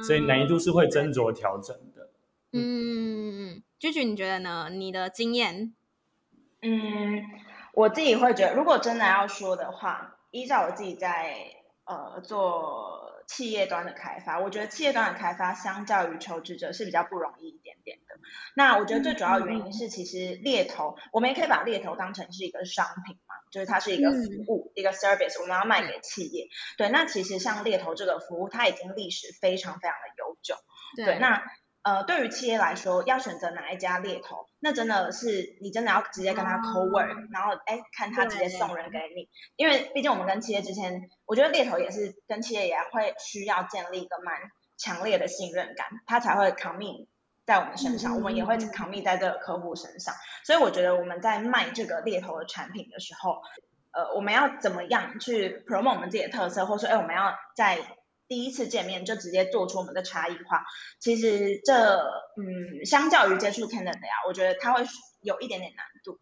[0.07, 1.96] 所以难易度是会斟酌调整的。
[2.53, 3.63] 嗯。
[3.79, 4.69] Gigi，你觉得呢？
[4.73, 5.75] 你的经验？
[6.63, 7.23] 嗯，
[7.75, 11.37] 我自己会觉得，如果真的要说的话，依照我自己在
[11.85, 18.19] 呃做企业端的开发，我觉得企业端的开发相较于求职者是比较不容易一点点的。
[18.55, 26.49] 那我觉得最主要原因是，其实猎头，嗯、我们也可以把猎头当成是一个商品嘛，就是它是一个服务，嗯、一个 service，我们要卖给企业。
[26.79, 30.55] 对，那其实像猎头这个服务，它已经历史非常非常的悠久。
[30.97, 31.43] 对，对，那。
[31.87, 39.29] 呃，对于企业来说，要选择哪一家猎头，那真的是你真的要直接跟他 call work，嗯、然后哎，看他直接送人给你。
[39.55, 44.35] 因为毕竟我们跟企业之间，我觉得猎头也是跟企业也会需要建立一个蛮
[44.77, 47.07] 强烈的信任感，他才会 commit
[47.45, 50.13] 在我们身上，嗯、我们也会 commit 在这个客户身上。
[50.45, 53.41] 所以我觉得我们在卖这个猎头的产品的时候，
[53.93, 57.79] 呃，我们要怎么样去 promote 我们自己的特色，或者说哎，我们要在
[58.29, 60.65] 第一次见面就直接做出我们的差异化，
[60.99, 61.75] 其实这
[62.37, 64.85] 嗯，相较于接触 candidate 呀，我觉得它会
[65.23, 66.19] 有一点点难度。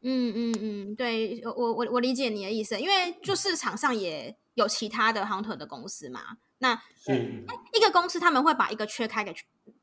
[0.00, 9.34] 嗯嗯嗯，对我我我理解你的意思，因为就市场上也有其他的 hunter 的公司嘛，那是一个公司他们会把一个缺开给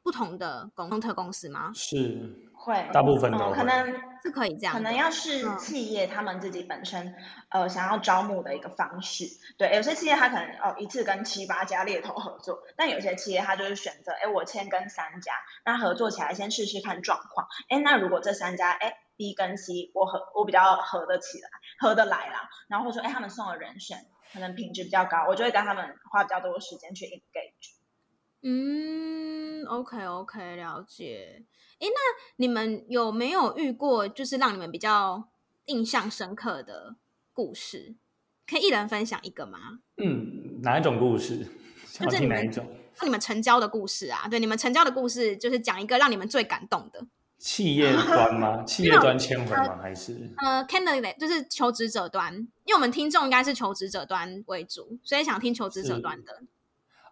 [0.03, 1.71] 不同的 hunter 公司吗？
[1.73, 2.50] 是。
[2.61, 7.07] 会，大部分都、嗯、可能是可以这样，可能要是企业他们自己本身、
[7.49, 9.25] 嗯、呃想要招募的一个方式，
[9.57, 15.33] 对，有些企业他可能哦一次跟七八家猎头合作，但有些企业他就是选择，哎，我先跟三家，
[15.65, 27.80] 那合作起来先试试看状况，哎，那如果这三家，哎，B 跟 C 我合我比较合得起来，合得来啦，然后或者说，哎，他们送的人选可能品质比较高，我就会跟他们花比较多的时间去 engage。
[28.43, 31.43] 嗯，OK OK，了解。
[31.79, 31.99] 哎，那
[32.37, 35.29] 你们有没有遇过就是让你们比较
[35.65, 36.95] 印象深刻的
[37.33, 37.95] 故事？
[38.47, 39.79] 可以一人分享一个吗？
[39.97, 41.47] 嗯，哪一种故事？
[41.85, 42.65] 想听哪一种？
[42.99, 44.27] 那你们成交的故事啊？
[44.29, 47.05] 对，你们成交的故事，就是讲一个让你们最感动的。
[47.37, 48.63] 企业端吗？
[48.63, 49.79] 企业端签回吗？
[49.81, 56.43] 还是 呃，candidate 就是求职者端，因为我们听众应该是求职者端为主，所以想听求职者端的。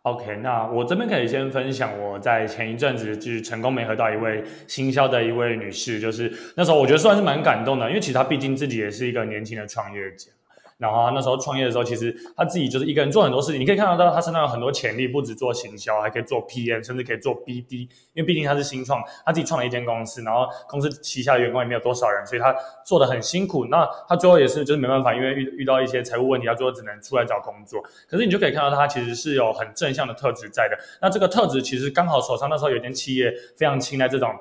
[0.04, 10.32] OK，那我这边可以先分享我在前一阵子就是成功没合到一位新销的一位女士，就是那时候我觉得算是蛮感动的，因为其实她毕竟自己也是一个年轻的创业者。
[10.80, 13.60] 然后他那时候创业的时候，其实他自己就是一个人做很多事情。
[13.60, 17.82] 你可以看得到他身上有很多潜力，不止做行销，还可以做 PM，甚至可以做 BD。
[18.14, 22.56] 因为毕竟他是新创，他自己创了一间公司，然后公司旗下的员工也没有多少人，所以他
[22.86, 23.66] 做的很辛苦。
[23.66, 27.82] 那他最后也是就是没办法，因为遇遇到一些财务问题，他最后只能出来找工作。
[28.08, 30.78] 可是你就可以看到他其实是有很正向的特质在的。
[31.02, 34.34] 那这个特质其实刚好手上那时候有一间企业非常青睐这种。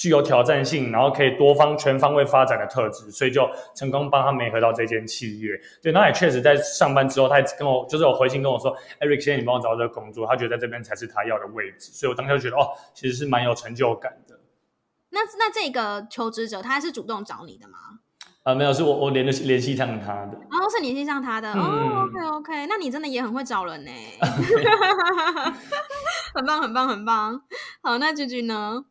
[0.00, 5.50] 具有挑战性，然后可以多方全方位发展的特质，所以就成功帮他媒合到这间企业。
[5.82, 14.40] 对，那也确实在上班之后，他也跟我就是有回信跟我说，Eric，现在你帮我找到这个工作，他觉得在这边才是他要的位置，所以我当时就觉得哦，其实是蛮有成就感的。
[15.10, 17.78] 那那这个求职者他是主动找你的吗？
[18.44, 20.38] 啊，没有，是我我联系联系上他的。
[20.50, 21.52] 哦，是联系上他的。
[21.52, 23.90] 嗯、哦，OK OK，那你真的也很会找人呢，
[26.34, 27.42] 很棒很棒很棒。
[27.82, 28.86] 好，那菊菊呢？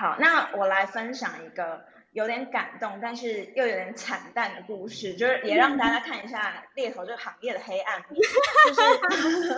[0.00, 8.02] 好，那我来分享一个有点感动，但是又有点惨淡的故事，就是也让大家看一下猎头这个行业的黑暗。
[8.08, 8.80] 就是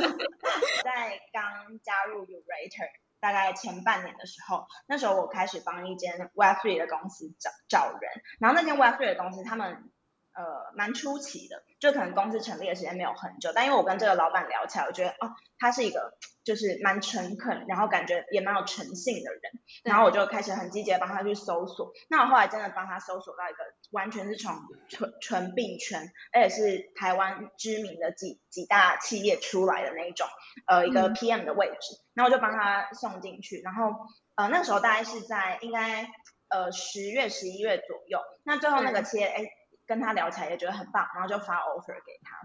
[0.82, 2.88] 在刚加入 urater
[3.20, 9.92] 大概前半年的时候，那时候我开始帮一间 Web3 的公司找找人，然后那间 Web3 的公司他们
[10.34, 16.12] 呃蛮出奇的，就可能公司成立的时间没有很久，但因为我跟这个老板聊起来，我觉得哦，他是一个。
[16.44, 19.40] 就是蛮诚恳，然后感觉也蛮有诚信的人，
[19.84, 21.92] 然后我就开始很积极的帮他去搜索。
[22.08, 23.58] 那我后来真的帮他搜索到一个
[23.92, 24.56] 完全是从
[24.88, 30.26] 纯纯币圈，而且是台湾知名的几几大企业出来的那一种，
[30.66, 31.96] 呃，一个 PM 的位置。
[32.14, 33.92] 然后我就帮他送进去，然后
[34.34, 36.10] 呃那时候大概是在应该
[36.48, 38.18] 呃十月十一月左右。
[38.42, 39.44] 那最后那个企业哎
[39.92, 42.38] 跟他聊起来也觉得很棒，然后就发 offer 给他。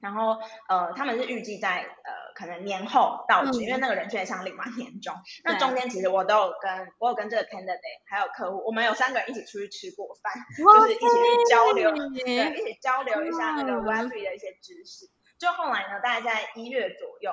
[0.00, 0.36] 然后，
[0.68, 5.14] 呃，他们是预计在呃可能年后到职，嗯、因为那个人确实想领完年终。
[5.44, 15.06] 那中间其实我都有跟我有跟这个 candidate 还有客户，我们有三个人一起出去吃过饭，就是一起去交流，对，一起交流一下那个 Web3 的一些知识。
[15.06, 17.32] 嗯、就后来呢，大概在一月左右，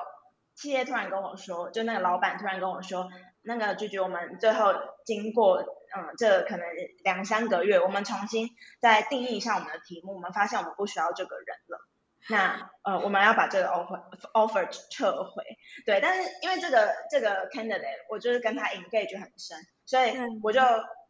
[0.54, 3.08] 企业突然跟我说，就那个老板突然跟我说，
[3.42, 4.72] 那个拒绝我们最后
[5.04, 5.64] 经过
[5.96, 6.66] 嗯这可能
[7.04, 11.86] 两三个月，我们重新再定义一下我们的题目，我们发现我们不需要这个人了。
[12.28, 13.98] 那呃，我们要把这个 offer
[14.34, 15.42] offer 撤回，
[15.86, 20.60] 对，但是因为这个这个 candidate，我就是跟他 engage 很深，所以我就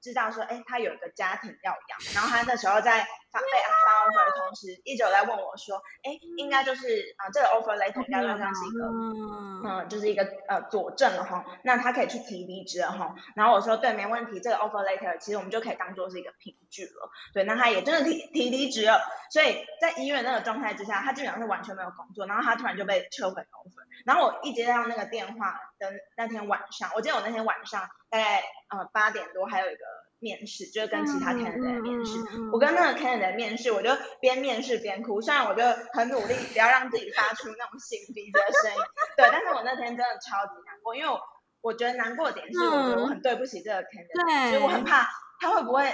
[0.00, 3.46] 知道说，哎，他有一个家庭要养，然后他那时候在发被
[3.84, 19.00] 发 offer 的同时，一直有在问我说，哎，应该就是啊、呃，这个 offer letter 应该算是一个，嗯、呃，就是一个呃佐证了哈，那他可以去提离职了哈，然后我说对，没问题，这个 offer letter 其实我们就可以当做是一个凭据了，对，那他也真的提提离职了，
[19.30, 29.84] 所以在医院那个状态之下，他基本上是完全没有工作，然后他突然就被撤回 offer，然后我一接到那个电话的那天晚上，我记得我那天晚上大概呃八点多还有一个。
[30.20, 32.18] 面试就是跟其他 candidate 面试，
[32.52, 33.90] 我跟那个 candidate 面试，我就
[34.20, 35.62] 边面试边哭，虽然我就
[35.94, 38.82] 很努力不要让自己发出那种擤鼻子的声音，
[39.16, 41.18] 对，但是我那天真的超级难过，因为我
[41.62, 45.08] 我觉得难过的点是，我觉得我很对不起这个 candidate，所以我很怕
[45.40, 45.90] 他会不会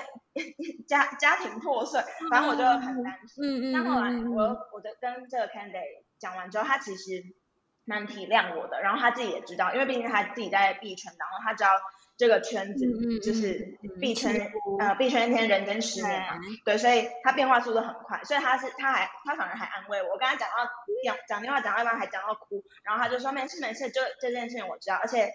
[0.89, 3.45] 家家庭破碎，反正我就很担心。
[3.45, 3.73] 嗯嗯。
[3.73, 7.23] 但后来我我就跟这个 candidate 讲完之后，他其实
[7.85, 11.71] 蛮体谅我的，然后他自己也知道，因为毕竟他自己在币圈当中，他知道。
[12.19, 12.87] 这个圈子
[13.21, 14.51] 就是币圈，
[14.81, 20.65] 呃，币圈一天人间十年嘛，对，所以他变化速度很快，所以他是他还他反而还安慰我，我跟他讲到
[21.05, 25.31] 讲讲电话讲到一半还讲到哭，然后他就说没事没事，就这件事情我知道，而且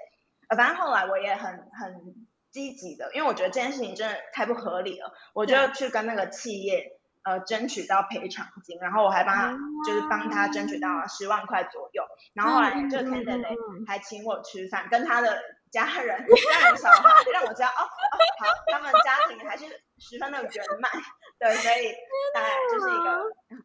[0.50, 2.16] 呃反正后来我也很很
[2.50, 6.84] 积极的，因为我觉得这件事情真的太不合理了，我就去跟那个企业
[7.22, 9.56] 呃争取到赔偿金，然后我还帮他
[9.86, 12.04] 就是帮他争取到十万块左右，
[12.34, 15.40] 然后后来这个 candidate 还请我吃饭，跟他的。
[15.72, 19.66] 家人、 家人、小孩，让我知道哦哦，好，他们家庭还是
[19.98, 20.92] 十分的圆满，
[21.40, 21.96] 对，所以
[22.34, 23.32] 大概就是一个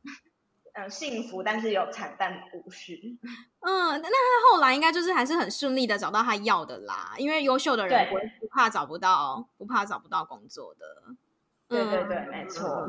[0.77, 2.99] 嗯、呃、幸福但是有惨淡的故事。
[3.61, 10.87] 嗯，那他后来应该就是还是很顺利的找到他要的啦，因为优秀的人不不怕找不到，不怕找不到工作的。
[11.69, 12.89] 对对对，嗯、没错。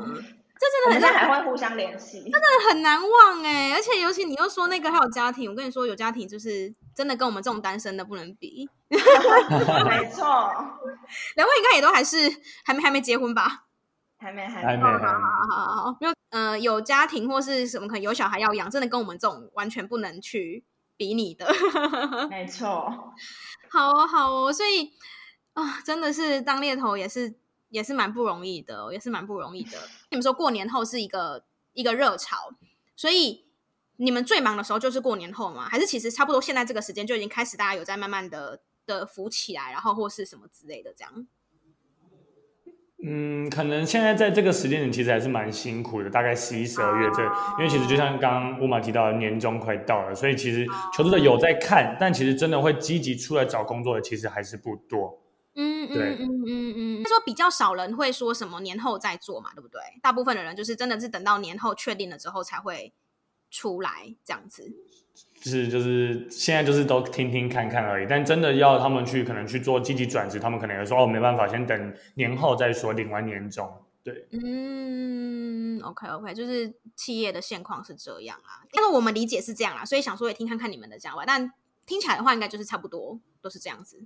[0.58, 3.74] 嗯这真的很还会互相联系，真的很难忘哎！
[3.74, 8.68] 而且尤其你又说那个还有家庭，我跟你说有家庭就是真的跟我们这种单身的不能比。
[8.90, 8.98] 没
[10.10, 10.26] 错，
[11.36, 12.18] 两位应该也都还是
[12.66, 13.66] 还没还没结婚吧？
[14.18, 21.48] 还没还没好好好好好，没有呃有家庭或是什么可能有小孩要养，真的跟我们这种完全不能去比拟的。
[22.30, 23.14] 没错，
[23.70, 24.92] 好哦好哦，所以
[25.54, 27.36] 啊真的是当猎头也是。
[27.70, 29.78] 也是蛮不容易的，也是蛮不容易的。
[30.10, 32.52] 你们说过年后是一个一个热潮，
[32.96, 33.46] 所以
[33.98, 35.68] 你们最忙的时候就是过年后吗？
[35.70, 41.28] 还是其实差不多现在这个时间就已经开始，大家有在慢慢的的浮起来，然后或是什么之类的这样？
[43.04, 50.66] 嗯，可能现在在这个时间点其实还是蛮辛苦的，大概十一、十二月这，因为其实就像刚刚乌马提到的，年终快到了，所以其实
[50.96, 55.22] 求职者有在看，但其实真的会积极出来找工作的其实还是不多。
[55.58, 59.82] 嗯，对，嗯嗯嗯嗯，他说比较少人会说什么年后再做嘛，对不对？
[60.02, 62.94] 大部分的人就是真的是等到年后确定了之后才会
[63.50, 64.72] 出来这样子。
[65.42, 73.68] 就是就是现在就是都听听看看而已，但真的要他们去可能去做积极转职，他们可能也说哦没办法，先等年后再说，领完年终。
[74.04, 81.52] 对，嗯，OK OK，就是企业的现况是这样啊，但是我们理解是这样啦，所以想说也听看看你们的讲法，但
[81.86, 84.06] 听起来的话应该就是差不多都是这样子。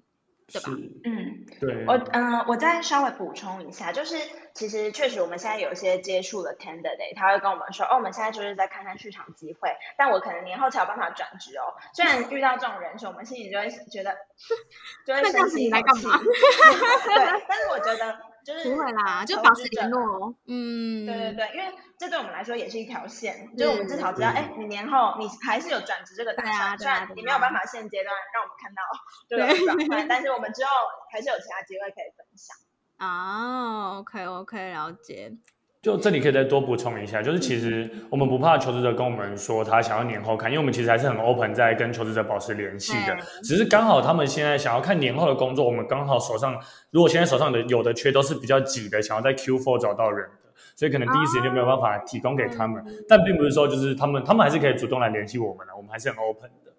[0.52, 0.70] 对吧？
[1.04, 4.16] 嗯，对，我嗯、呃，我再稍微补充一下，就是
[4.54, 11.74] 其实确实我们现在有一些接触的 candidate，他会跟我们说，哦，我们现在就是在看看市场机会，但我可能年后才有办法转职哦。
[11.93, 14.16] 虽然遇到这种人时，我们心里就会觉得，
[15.08, 16.18] 就会生气，来干嘛？
[16.20, 18.30] 对，但是我觉得。
[18.45, 20.35] 就是不会啦，就保持联络。
[20.47, 28.81] 嗯，对对对，因为这对我们来说也是一条线，就是我们至少知道，哎，你年后你还是有转职这个打算，虽然你没有办法现阶段让我们看到
[29.29, 30.69] 就有转换，但是我们之后
[31.11, 32.55] 还是有其他机会可以分享。
[32.97, 35.33] 啊，OK OK，了解。
[35.82, 43.17] 就这里可以再多补充一下，就是其实我们不怕求职者跟我们说他想要年后看，因为我们其实还是很 open 在跟求职者保持联系的。
[43.41, 46.55] 只是刚好他们现在想要看年后的工作，我们刚好手上
[46.91, 52.86] 如果现在手上的有的缺都是比较挤的，想要在 Q4 找到人的，所以可能第一时间就没有办法提供给他们。
[53.09, 56.71] 但并不是说就是他们他们还是可以主动来联系我们的，我们还是很 open 的。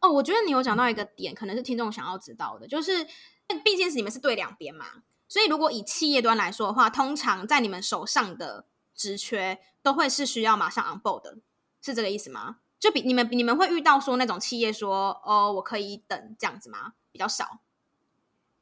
[0.00, 3.04] 哦，我觉得你有讲到一个点，可能是听众想要知道的，就是
[3.62, 4.86] 毕竟是你们是对两边嘛。
[5.30, 8.66] 所以，如果以企业端来说的话，通常在你们手上的
[8.96, 11.38] 职缺都会是需要马上 on board 的，
[11.80, 12.56] 是这个意思吗？
[12.80, 16.94] 就比你们你们会遇到说那种企业说，哦，我可以等这样子吗？
[17.12, 17.60] 比较少。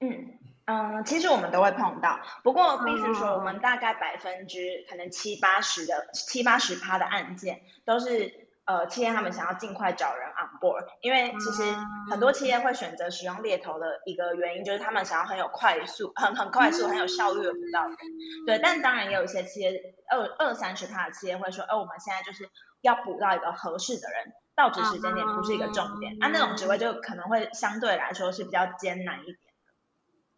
[0.01, 8.47] 嗯嗯，其实我们都会碰到，不过必须说，我们大概百分之可能七八十的七八十趴的案件都是。
[8.69, 11.63] 呃，企业他们想要尽快找人 on board，因为其实
[12.11, 17.97] 很多企业会选择使用猎头的一个原因，就是他们想要很有快速、很很快速、很有效率的补到人。
[18.45, 19.73] 对，但当然也有一些企业
[20.11, 22.51] 二二三十趴的企业会说，哦，我们现在就是
[22.83, 29.43] 要补到一个合适的人，到职时间点不是一个重点，啊，那种职位就可能会相对来说是比较艰难一点的。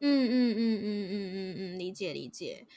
[0.02, 2.68] 嗯嗯嗯嗯嗯嗯嗯，理解理解。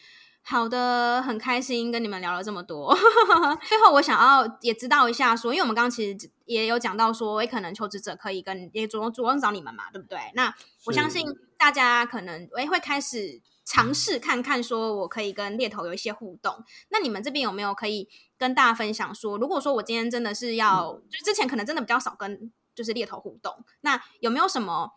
[0.46, 2.94] 好的，很开心跟你们聊了这么多。
[3.66, 10.20] 最后，我想要也知道一下，说，因为我们刚刚其实也有讲到说，也可能求职者可以跟也主动主动找你们嘛，对不对？
[10.36, 10.54] 那
[10.86, 11.26] 我相信
[11.58, 16.54] 大家可能诶会开始尝试看看，说我可以跟猎头有一些互动。
[16.90, 24.92] 那你们这边有没有可以跟大家分享说，如果说我今天真的是要，嗯、就之前可能真的比较少跟就是猎头互动，那有没有什么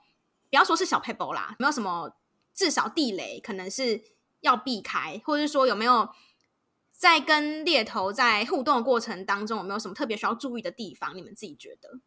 [0.51, 2.11] 不要说是小撇步啦，有没有什么
[2.53, 4.16] 至少地雷可能是？
[4.41, 6.09] 要避开，或者是说有没有
[6.93, 11.17] 在跟猎头在互动的过程当中，有没有什么特别需要注意的地方？
[11.17, 12.01] 你们自己觉得？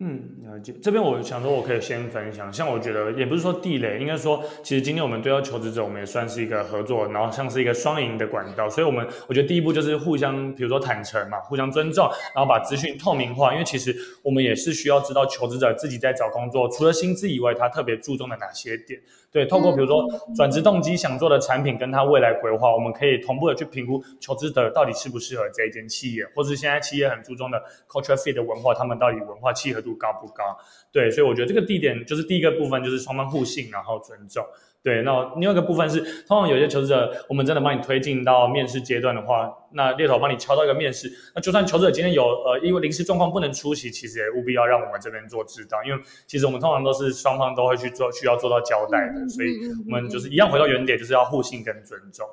[0.00, 0.74] 嗯，了解。
[0.82, 2.52] 这边我想说，我可以先分享。
[2.52, 8.68] 像我觉得，也不是说地雷，应该说，其实今天我们对到求职者，我们也算是一个合作，然后像是一个双赢的管道。
[8.68, 13.52] 所以，我们我觉得第一步就是互相，比如说坦诚嘛，互相尊重，然后把资讯透明化。
[13.52, 19.00] 因为其实我们也是需要知道求职者自己在找工作，除了薪资以外，他特别注重的哪些点。
[19.30, 30.58] 对，透过比如说转职动机、想做的产品跟他未来规划，我们可以同步的去评估求职者到底适不适合这一间企业，或是现在企业很注重的 culture fit 的文化，他们到底文化契合度高不高？
[30.90, 34.44] 对，所以我觉得这个地点就是第一个部分，就是双方互信，然后尊重。
[34.82, 49.56] 对，那另外一个部分是，通常有些求职者，我们真的帮你推进到面试阶段的话，那猎头帮你敲到一个面试，那就算求职者今天有呃因为临时状况不能出席，其实也务必要让我们这边做知道，因为其实我们通常都是双方都会去做需要做到交代的，所以
[49.86, 52.28] 我们就是一样回到原点，就是要互信跟尊重，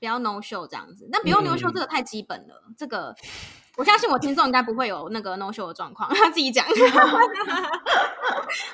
[0.00, 1.06] 不要 no show 这样子。
[1.12, 3.14] 那不用 no show 这个太基本了，嗯、这个
[3.76, 6.64] 我相信我听众应该不会有那个 no show 的状况， 他自己讲。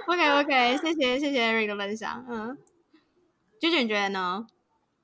[0.07, 2.59] OK OK，谢谢谢谢 Eric 的分享，嗯。
[3.61, 4.47] 娟娟，你觉得呢？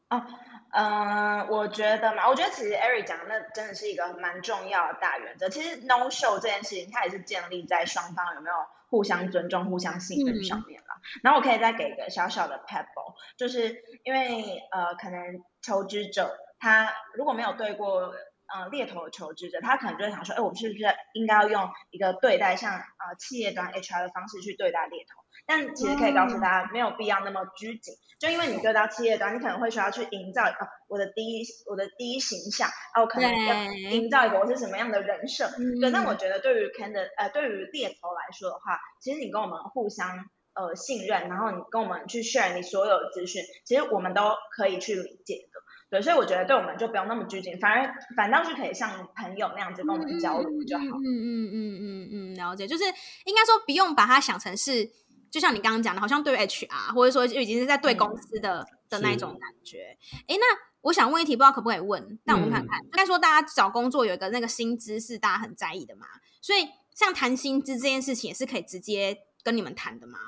[0.08, 0.24] 哦，
[0.72, 5.48] 嗯、呃，我觉得嘛，我觉得其实 Eric 讲的那真的是一个蛮重要的大原则。
[5.48, 8.56] 其实 no show 这件事情，它也是建立在双方有没有
[8.88, 10.86] 互相尊重、互相信任上面了。
[10.96, 18.14] 嗯、然后我可以再给一个小小的 pebble，就是因为呃，可能求职者他如果没有对过
[18.52, 20.84] 呃猎头的求职者，他可能就会想说，哎，我们是不是
[21.14, 25.22] 应该要用一个对待像呃企业端 HR 的方式去对待猎头？
[25.46, 27.94] 但其实可以告诉大家，没有必要那么拘谨。
[28.18, 35.48] 就因为你对到企业端，你可能会需要去营造呃，我的第一我的第一形象啊，我可能要营造一个我是什么样的人设。
[35.80, 40.08] 对，但我觉得对于 candidate 呃，对于猎头来说的话，其实你跟我们互相
[40.54, 45.60] 呃信任，然后你跟我们去 share 你所有的资讯，其实我们都可以去理解的。
[45.90, 50.84] 对，所以我觉得对我们就不用那么拘谨，反而反倒是可以像朋友那样子跟我们交流就好。
[50.84, 52.84] 嗯嗯嗯嗯嗯，了解，就是
[53.24, 54.90] 应该说不用把它想成是。
[55.28, 59.98] 就像你刚刚讲的，好像对 HR，或者说就已经是在对公司的、嗯、的那种感觉。
[60.28, 60.46] 哎，那
[60.82, 62.18] 我想问一题，不知道可不可以问？
[62.24, 66.06] 那我们看看，应该、嗯、说大家找工作有一个那个薪资是大家很在意的嘛？
[66.40, 70.18] 所以像谈薪资这件事情，也是可以直接跟你们谈的吗？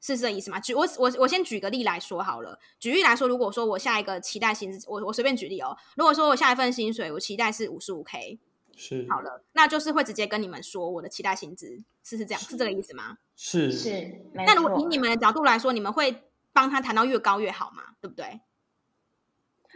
[0.00, 0.60] 是这意思吗？
[0.60, 2.58] 举我我我先举个例来说好了。
[2.78, 5.76] 举例来说，如果说我下一个期待薪资，我我随便举例哦。
[5.96, 8.38] 如果说我下一份薪水，我期待是五十五 K，
[8.76, 13.18] 是好了，那就是会直接跟你们说我的期待薪资是是这样，是，是这个意思吗？
[13.34, 14.24] 是是。
[14.34, 16.22] 那如果以你们的角度来说，你们会
[16.52, 17.82] 帮他谈到越高越好吗？
[18.00, 18.40] 对不对？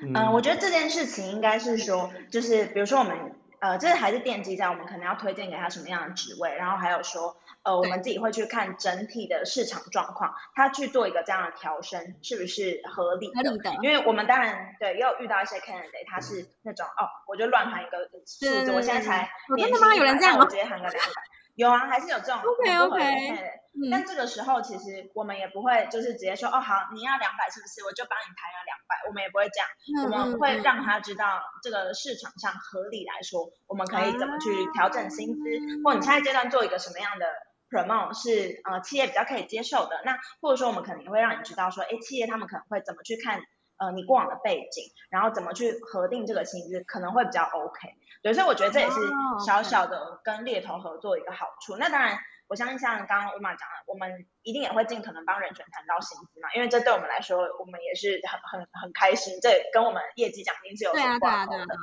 [0.03, 3.35] 嗯、呃，我觉得这件事情应该是说，就是比如说我们。
[3.63, 13.35] 呃，这还是奠基在我们可能要推荐给他什么样的职位，然后还有说，呃，我们自己会去看整体的市场状况，他去做一个这样的调升是不是合理的？
[13.37, 13.71] 合理的。
[13.83, 21.23] 因为我们当然对也有遇到一些 candidate，他是那种哦，我就乱喊一个数字，我现在才年薪一百万，我直接喊个两百。
[21.55, 23.61] 有啊，还是有这种 OK OK。
[23.91, 27.83] 但这个时候其实我们也不会就是直接说哦好，你要两百是不是？
[27.85, 29.67] 我就帮你谈了两百，我们也不会这样，
[30.05, 35.43] 我们会让他知道这个市场上合理来说，我们可以怎么去调整薪资，
[35.83, 37.27] 或你下一阶段做一个什么样的
[37.71, 40.03] promote 是呃企业比较可以接受的。
[40.05, 43.41] 那或者说我们可能也会让你知道说，哎，企业他们可能会怎么去看
[43.83, 47.89] 呃你过往的背景，然后怎么去核定这个薪资可能会比较 OK。
[48.23, 49.01] 对，所以我觉得这也是
[49.45, 51.77] 小小的跟猎头合作一个好处。
[51.77, 52.17] 那当然，
[52.47, 61.75] 我相信像刚刚 Uma 讲的，我们一定也会尽可能帮人选谈到薪资嘛，因为这对我们来说，我们也是很很很开心，这跟我们业绩奖金是有挂钩的。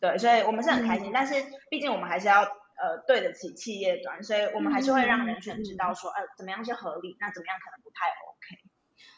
[0.00, 1.12] 对，对，所以我们是很开心。
[1.12, 1.34] 嗯、但是
[1.70, 8.73] 毕竟我们还是要呃对得起企业端，所以我们还是会让人选知道说，呃，怎么样是合理，那怎么样可能不太 OK。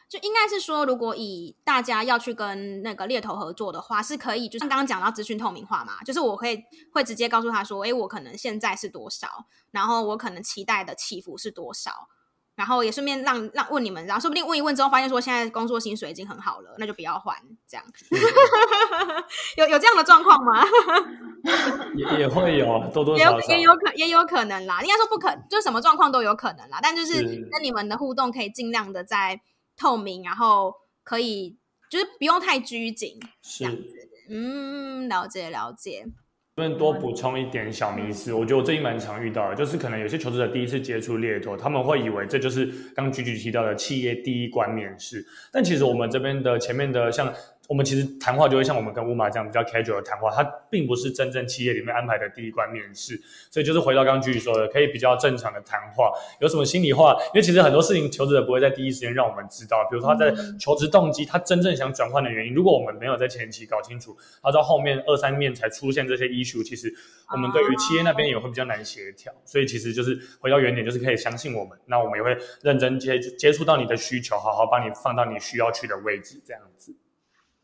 [0.08, 12.06] 就应该是说，如果以大家要去跟那个猎头合作的话，是可以，就像刚刚讲到资讯透明化嘛，就是我会会直接告诉他说，哎，我可能现在是多少，然后我可能期待的起伏是多少，
[12.54, 17.36] 然后也顺便让让问你们，然后说不定问一问之后，发现说现在工作薪水已经很好了，那就不要换
[17.66, 17.84] 这样。
[19.58, 20.64] 有有这样的状况吗？
[21.96, 24.80] 也也会有，多多少少也有也有可也有可能啦。
[24.82, 26.78] 应该说不可，就什么状况都有可能啦。
[26.80, 29.40] 但就是跟你们的互动可以尽量的在。
[29.76, 31.56] 透明，然后可以
[31.90, 33.64] 就是不用太拘谨，是，
[34.28, 36.06] 嗯，了解了解。
[36.56, 42.64] 这边多补充一点小迷思，我觉得我最近蛮常遇到的，就是可能有些求职者第一次接触猎头，他们会以为这就是
[42.94, 47.32] 刚刚举举提到的企业第一关面试，但其实我们这边的前面的像。
[47.68, 66.92] 我们其实谈话就会像我们跟乌马这样比较 casual 的谈话，它并不是真正企业里面安排的第一关面试，所以就是回到刚刚 Gigi 说的，可以比较正常的谈话，有什么心里话，因为其实很多事情求职者不会在第一时间让我们知道，比如说他在求职动机，他真正想转换的原因，如果我们没有在前期搞清楚，他到后面二三面才出现这些 issue，其实
[67.32, 76.94] 我们对于企业那边也会比较难协调，所以其实就是回到原点，就是可以相信我们，那我们也会认真接接触到你的需求，好好帮你放到你需要去的位置，这样子。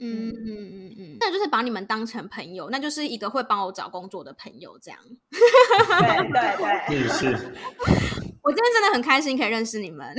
[0.05, 4.99] 嗯嗯嗯嗯，那就是把你们当成朋友，那就是一个会帮我找工作的朋友，这样。
[5.31, 5.39] 对
[6.29, 6.57] 对
[6.89, 7.55] 对，是 是。
[8.43, 10.13] 我今天真的很开心可以认识你们。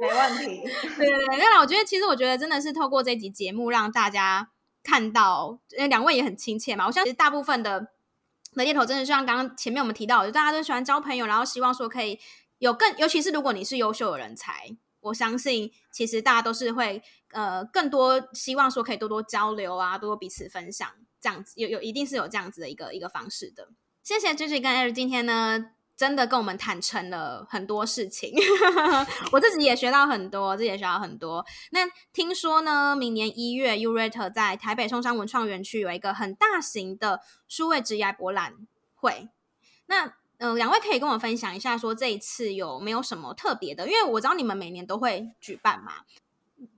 [0.00, 0.68] 没问题。
[0.96, 4.50] 对对对，那我觉得其实我觉得真的是透过这集节目让大家
[4.82, 6.86] 看到，因为，两位也很亲切嘛。
[6.86, 7.78] 我相信大部分的
[8.54, 12.18] 的猎头真的就像刚刚前面我们提到的，就大家都喜欢交朋友，然后希望说可以
[12.58, 14.76] 有更，尤其是如果你是优秀的人才。
[15.04, 17.02] 我相信，其实大家都是会，
[17.32, 20.90] 呃，更多希望说可以多多交流啊，多多彼此分享，
[21.20, 23.68] 这样子有有一定是有这样子的一个一个方式的。
[24.02, 28.34] 谢谢 Gigi 跟 Eric 今天呢，真的跟我们坦诚了很多事情，
[29.32, 31.44] 我自己也学到很多，自己也学到很多。
[31.70, 31.80] 那
[32.12, 38.54] 听说呢，明年一月 Urate 在台北松山文创园区有一个很大型的数位职涯博览
[38.94, 39.28] 会，
[39.86, 40.14] 那。
[40.44, 43.88] 嗯、两位可以跟我分享一下，说这一次有没有什么特别的？
[43.88, 46.04] 因为我知道你们每年都会举办嘛，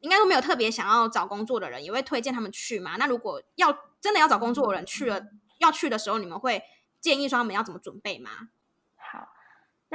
[0.03, 2.95] 应该都没有特别想要找工作的人，也会推荐他们去嘛。
[2.97, 5.21] 那如果要真的要找工作的人去了，
[5.59, 6.63] 要去的时候，你们会
[7.01, 8.31] 建议说他们要怎么准备吗？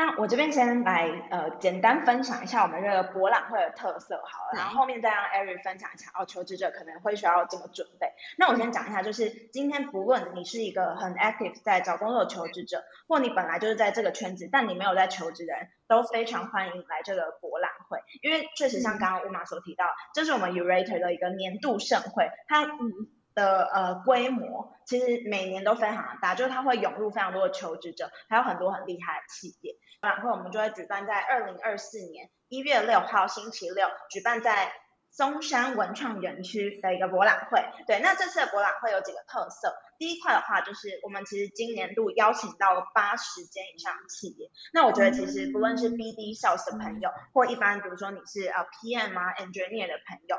[0.04, 8.08] 那我这边先来呃简单分享一下我们这个博览会的特色好了，然后后面再让 Eric 分享一下哦，求职者可能会需要怎么准备。
[8.36, 19.86] 那我先讲一下，就是今天不论你是一个很 active 在找工作的求职者，或你本来就是在这个圈子，但你没有在求职的人，都非常欢迎来这个博览会，因为确实像刚刚 Uma 所提到，
[20.16, 23.22] 这是我们 Yourator 的一个年度盛会，它嗯。
[23.34, 29.74] 的呃规模其实每年都非常的大，就是它会涌入非常多的求职者，还有很多很厉害的企业。
[30.02, 34.74] 然后我们就会举办在二零二四年一月六号星期六，举办在
[35.12, 37.64] 松山文创园区的一个博览会。
[37.86, 39.76] 对，那这次的博览会有几个特色。
[40.00, 44.50] 第一块的话，就是我们其实今年度邀请到了八十间以上的企业。
[44.74, 50.38] 那我觉得其实不论是 BD Sales 的朋友，或一般比如说你是呃 PM 啊 Engineer 的朋友。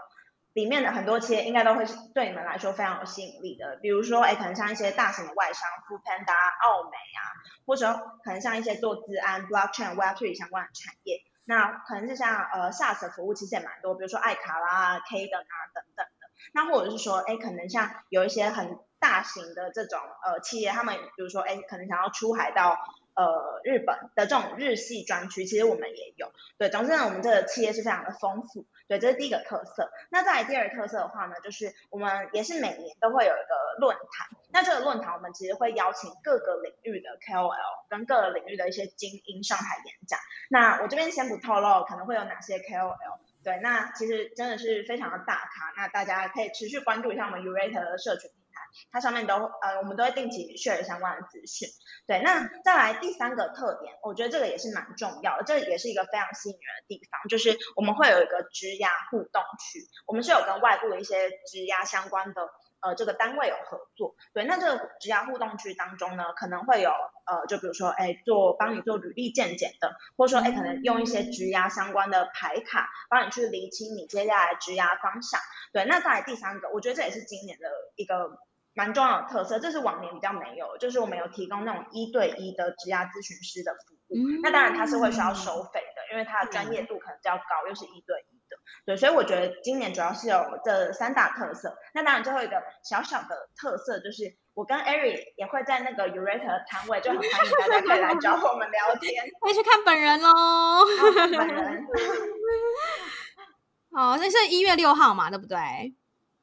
[0.54, 7.20] 里面的很多企业应该都会是对你们来说非常有吸引力的，比如说，哎，可能像一些大型的外商，Foodpanda、奥美啊，
[7.66, 7.92] 或者
[8.22, 22.78] 可能像一些做资安、Blockchain、Web3 相关的产业，那可能是像呃 SaaS 服务其实也蛮多，比如说艾卡拉、Kadence 啊等等的，那或者是说，哎，可能像有一些很大型的这种呃企业，他们比如说，哎，可能想要出海到。
[23.14, 26.32] 呃，日本的这种日系专区，其实我们也有。
[26.56, 28.66] 对，总之呢，我们这个企业是非常的丰富。
[28.88, 29.90] 对，这是第一个特色。
[30.10, 34.28] 那再来第二个特色的话呢，就是我们也是每年都会有一个论坛。
[34.50, 40.18] 那这个论坛，我们其实会邀请各个领域的 KOL 跟各个领域的一些精英上台演讲。
[40.48, 43.18] 那我这边先不透露可能会有哪些 KOL。
[43.44, 45.72] 对，那其实真的是非常的大咖。
[45.76, 48.30] 那大家可以持续关注一下我们 Yourator 的社群。
[48.90, 51.68] 它上面都呃，我们都会定期 share 相关的资讯。
[52.06, 62.48] 对，那再来第三个特点，我觉得这个也是蛮重要的，这也是一个非常吸引人的地方，就是我们会有一个质押互动区，我们是有跟外部的一些质押相关的
[62.80, 64.16] 呃这个单位有合作。
[64.34, 75.40] 对，那这个职涯互动区当中呢，可能会有呃，就比如说哎做帮你做履历健检的，或者说哎可能用一些职涯相关的牌卡帮你去厘清你接下来职涯方向。
[75.72, 78.38] 对，那再来第三个，我觉得这也是今年的一个。
[78.74, 83.98] 蛮重要的特色，这是往年比较没有，就是我们有提供那种一对一的职涯咨询师的服务。
[84.14, 88.56] 嗯、那当然它是会需要收费的，因为它的专业度可能比较高，又是一对一的。
[88.84, 91.76] 对，所以我觉得今年主要是有这三大特色。
[91.94, 99.24] 那当然最后一个小小的特色就是，我跟 Eric 也会在那个的摊位，就很欢迎大家可以来找我们聊天。
[99.40, 100.84] 可 以去看本人喽。
[101.16, 101.86] 看本人。
[103.96, 105.56] 哦，那是一月六号嘛，对不对？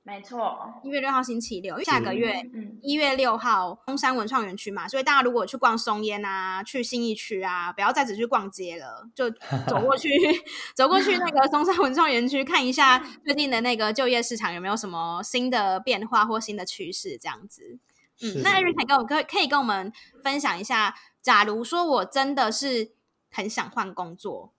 [0.02, 2.42] 没错，一月六号星期六，下个月
[2.82, 9.30] 一月六号松山文创园区嘛，所以大家如果去逛松烟啊，去信义区啊，不要再只去逛街了，就
[9.68, 10.10] 走过去，
[10.74, 17.78] 走过去那个松山文创园区看一下最近的那个就业市场有没有什么新的变化或新的趋势这样子。
[18.22, 19.94] 嗯，那 Eric 跟我可可以跟我们
[20.24, 22.94] 分享一下，假如说我真的是
[23.30, 24.54] 很想换工作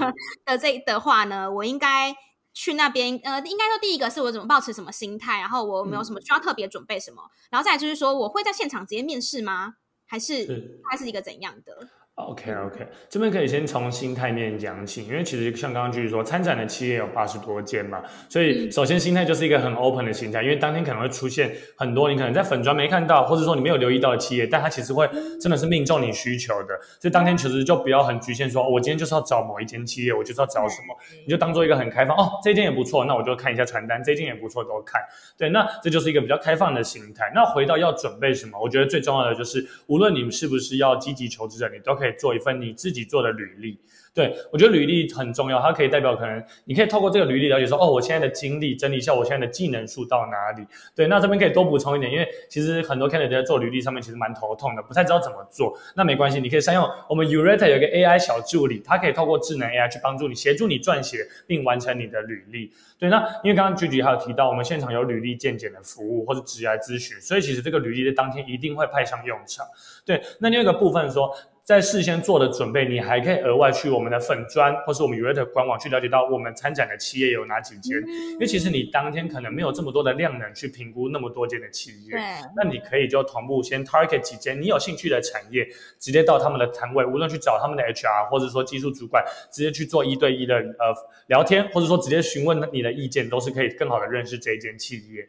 [0.44, 2.16] 的这的话呢，我应该。
[2.56, 9.74] 去那边，呃，应该说第一个是我怎么保持什么心态，然后我有没有什么需要特别准备什么，嗯、然后再来就是说我会在现场直接面试吗？
[10.06, 11.86] 还是它是一个怎样的
[12.16, 25.06] ？OK OK，这边可以先从心态面讲起，因为其实像刚刚就是说参展的企业有八十多间嘛，所以首先心态就是一个很 open 的心态，因为当天可能会出现很多你可能在粉砖没看到，或者说你没有留意到的企业，但它其实会
[25.38, 30.96] 真的是命中你需求的，所以当天其实就不要很局限说，我今天就是要找某一间企业，我就是要找什么，
[31.26, 35.02] 你就当做一个很开放哦，这间也不错，那我就看一下传单，这间也不错都看，
[35.36, 37.30] 对，那这就是一个比较开放的心态。
[37.34, 42.76] 那回到要准备什么，我觉得最重要的就是，无论你们是不是要积极求职者，你都可以可以做一份你。
[42.76, 43.80] 自己做的履历，
[44.14, 50.64] 对，我觉得履历很重要，它可以代表可能你可以透过这个履历了解说，哦，我现在的经历，整理一下我现在的技能数到哪里。
[50.94, 55.76] 对，那这边可以多补充一点，因为其实很多 candidate 在做履历上面其实蛮头痛的，不太知道怎么做。
[55.96, 62.70] 那没关系，你可以善用我们 Urate 有一个 AI 小助理，它可以透过智能 AI 去帮助你，协助你撰写并完成你的履历。
[62.98, 69.66] 对，那因为刚刚 Gigi 还有提到，我们现场有履历健检的服务或者职涯咨询，所以其实这个履历在当天一定会派上用场。
[70.04, 71.34] 对，那另外一个部分说。
[71.66, 78.00] 在事先做的准备，你还可以额外去我们的粉砖或是我们 Yourator 官网去了解到我们参展的企业有哪几间。
[78.34, 82.16] 因为其实你当天可能没有这么多的量能去评估那么多间的企业，
[82.54, 85.66] 那你可以就同步先 target 几间你有兴趣的产业，
[85.98, 90.94] 直接到他们的摊位，无论去找他们的 HR 或者说技术主管，直接去做一对一的呃
[91.26, 95.28] 聊天，或者说直接询问你的意见，都是可以更好的认识这一间企业。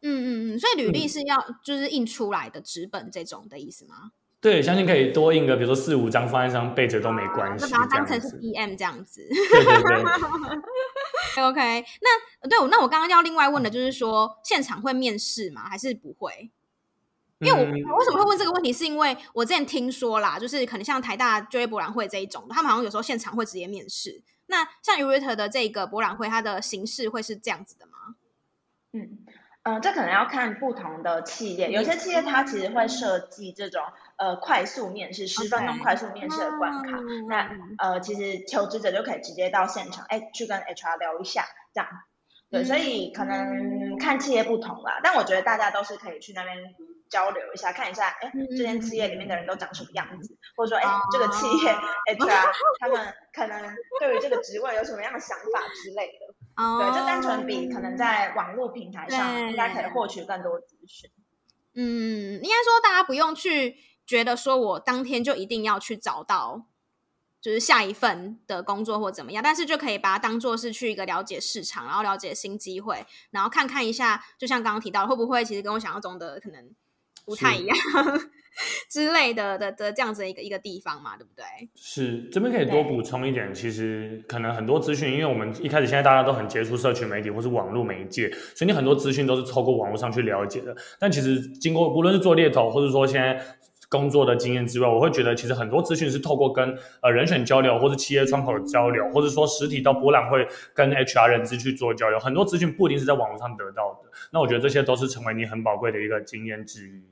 [0.00, 4.12] 嗯嗯嗯，所以履历是要就是印出来的纸本这种的意思吗？
[4.42, 9.24] 对，相信可以多印个，比如说四五张放在上背着都没关系，就把它当成是 DM 这样子。
[9.30, 10.02] 对对对。
[11.44, 15.68] OK，那对，那我刚刚要另外问的就是说，现场会面试吗？
[15.70, 16.50] 还是不会？
[17.38, 24.22] 因为我、嗯、我为什么会问这个问题，是因为我之前听说啦，就是可能像台大就业博览会这一种，他们好像有时候现场会直接面试。
[24.46, 28.16] 那像 Yourator 的这个博览会，它的形式会是这样子的吗？
[28.92, 29.18] 嗯。
[29.64, 33.80] 嗯、呃，这可能要看不同的企业，有些企业它其实会设计这种
[34.18, 36.96] 呃快速面试，十分钟快速面试的关卡。
[36.98, 37.26] Okay.
[37.28, 41.44] 那呃，其实求职者就可以直接到现场，哎，去跟 HR 聊一下，
[41.74, 41.88] 这样。
[42.50, 46.56] 对，所以可能看企业不同啦，但我觉得大家都是可以去那边
[47.08, 56.34] 交流一下，看一下，哎，这间企业里面的人都长什么样子，或者说，哎，这个企业 HR 他们可能对于这个职位有什么样的想法之类的。
[56.54, 61.10] Oh, 对，就单纯比可能在网络平台上应该可以获取更多资讯。
[61.74, 63.74] 嗯，应该说大家不用去
[64.06, 66.66] 觉得说我当天就一定要去找到
[67.40, 76.70] 就是下一份的工作或怎么样，但是就可以把它当做是去一个了解市场，然后了解新机会，然后看看一下，就像刚刚提到，会不会其实跟我想象中的可能
[77.24, 77.76] 不太一样。
[78.90, 81.42] 之类的的的这样子一个一个地方嘛，对不对？
[81.74, 90.76] 是这边可以多补充一点，其实可能很多资讯，因为我们一开始现在大家都很接触社群媒体或是网络媒介，所以你很多资讯都是透过网络上去了解的。
[91.00, 93.42] 但其实经过无论是做猎头，或者说现在
[93.92, 104.10] 工作的经验之外，我会觉得其实很多资讯是透过跟呃人选交流，或者企业窗口交流，或者说实体到博览会跟 HR 人资去做交流，很多资讯不一定是在网络上得到的。
[104.30, 107.02] 那我觉得这些都是成为你很宝贵的一个经验之一。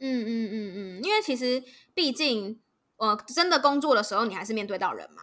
[0.00, 1.62] 嗯嗯嗯嗯，因为其实
[1.94, 2.58] 毕竟，
[2.96, 5.22] 呃，真的工作的时候，你还是面对到人嘛，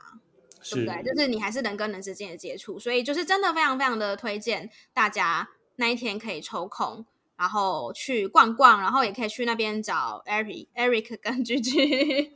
[0.72, 1.04] 对不对？
[1.04, 7.06] 就是你还是人跟人之间的接触，所以就是真的非常非常的推荐大家那一天可以抽空，
[7.38, 12.32] 然后去逛逛，然后也可以去那边找 Eric、Eric 跟 Gigi。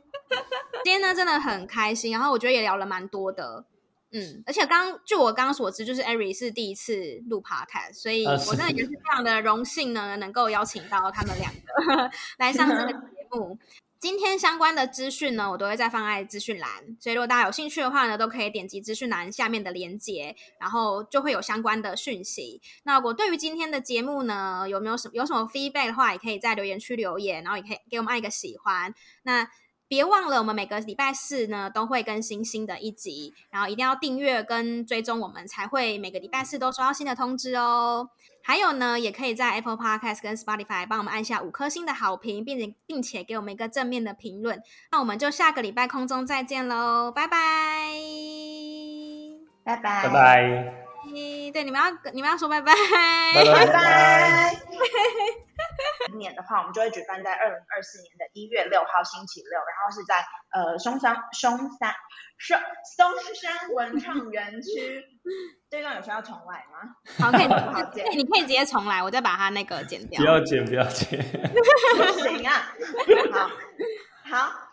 [0.84, 3.64] 今天呢，真的很开心，然后我觉得也聊了蛮多的。
[4.12, 12.98] 嗯，而且刚据我刚刚所知，就是 Eric 是第一次录 Podcast，所以我真的也是非常的荣幸呢，能够邀请到他们两个 来上这个节
[13.30, 13.58] 目。
[14.02, 22.60] 今天相关的资讯呢，我都会再放在资讯栏，所以如果大家有兴趣的话呢，都可以点击资讯栏下面的链接，然后就会有相关的讯息。
[22.82, 28.92] 那我对于今天的节目呢，有没有什么有什么 feedback 的话，也可以在留言区留言，然后也可以给我们按一个喜欢。
[29.22, 29.48] 那
[29.92, 38.08] 别忘了，我们每个礼拜四呢都会更新新的一集，然后一定要订阅跟追踪我们，才会每个礼拜四都收到新的通知哦。
[38.42, 44.62] 还有呢，也可以在 Apple Podcast 跟 Spotify 帮我们按下五颗星的好评，并且并且给我们一个正面的评论。
[44.90, 47.36] 那我们就下个礼拜空中再见喽，拜拜，
[49.62, 50.74] 拜拜，拜拜。
[51.52, 52.72] 对，你们要你们要说拜拜，
[53.34, 53.66] 拜拜。
[53.66, 54.56] 拜拜
[56.06, 61.94] 今年的话，我们就会举办在二零二四年的一月六号星期六，然后是在呃松山松山
[62.38, 62.58] 松
[62.96, 65.04] 松山文 创园区。
[65.70, 66.96] 这段有需要重来吗？
[67.18, 70.20] 好，可以，好剪，你可以直接重来，我再把它那个剪掉。
[70.20, 71.18] 不要剪，不要剪。
[71.18, 72.74] 不行啊。
[73.32, 73.50] 好，
[74.28, 74.71] 好。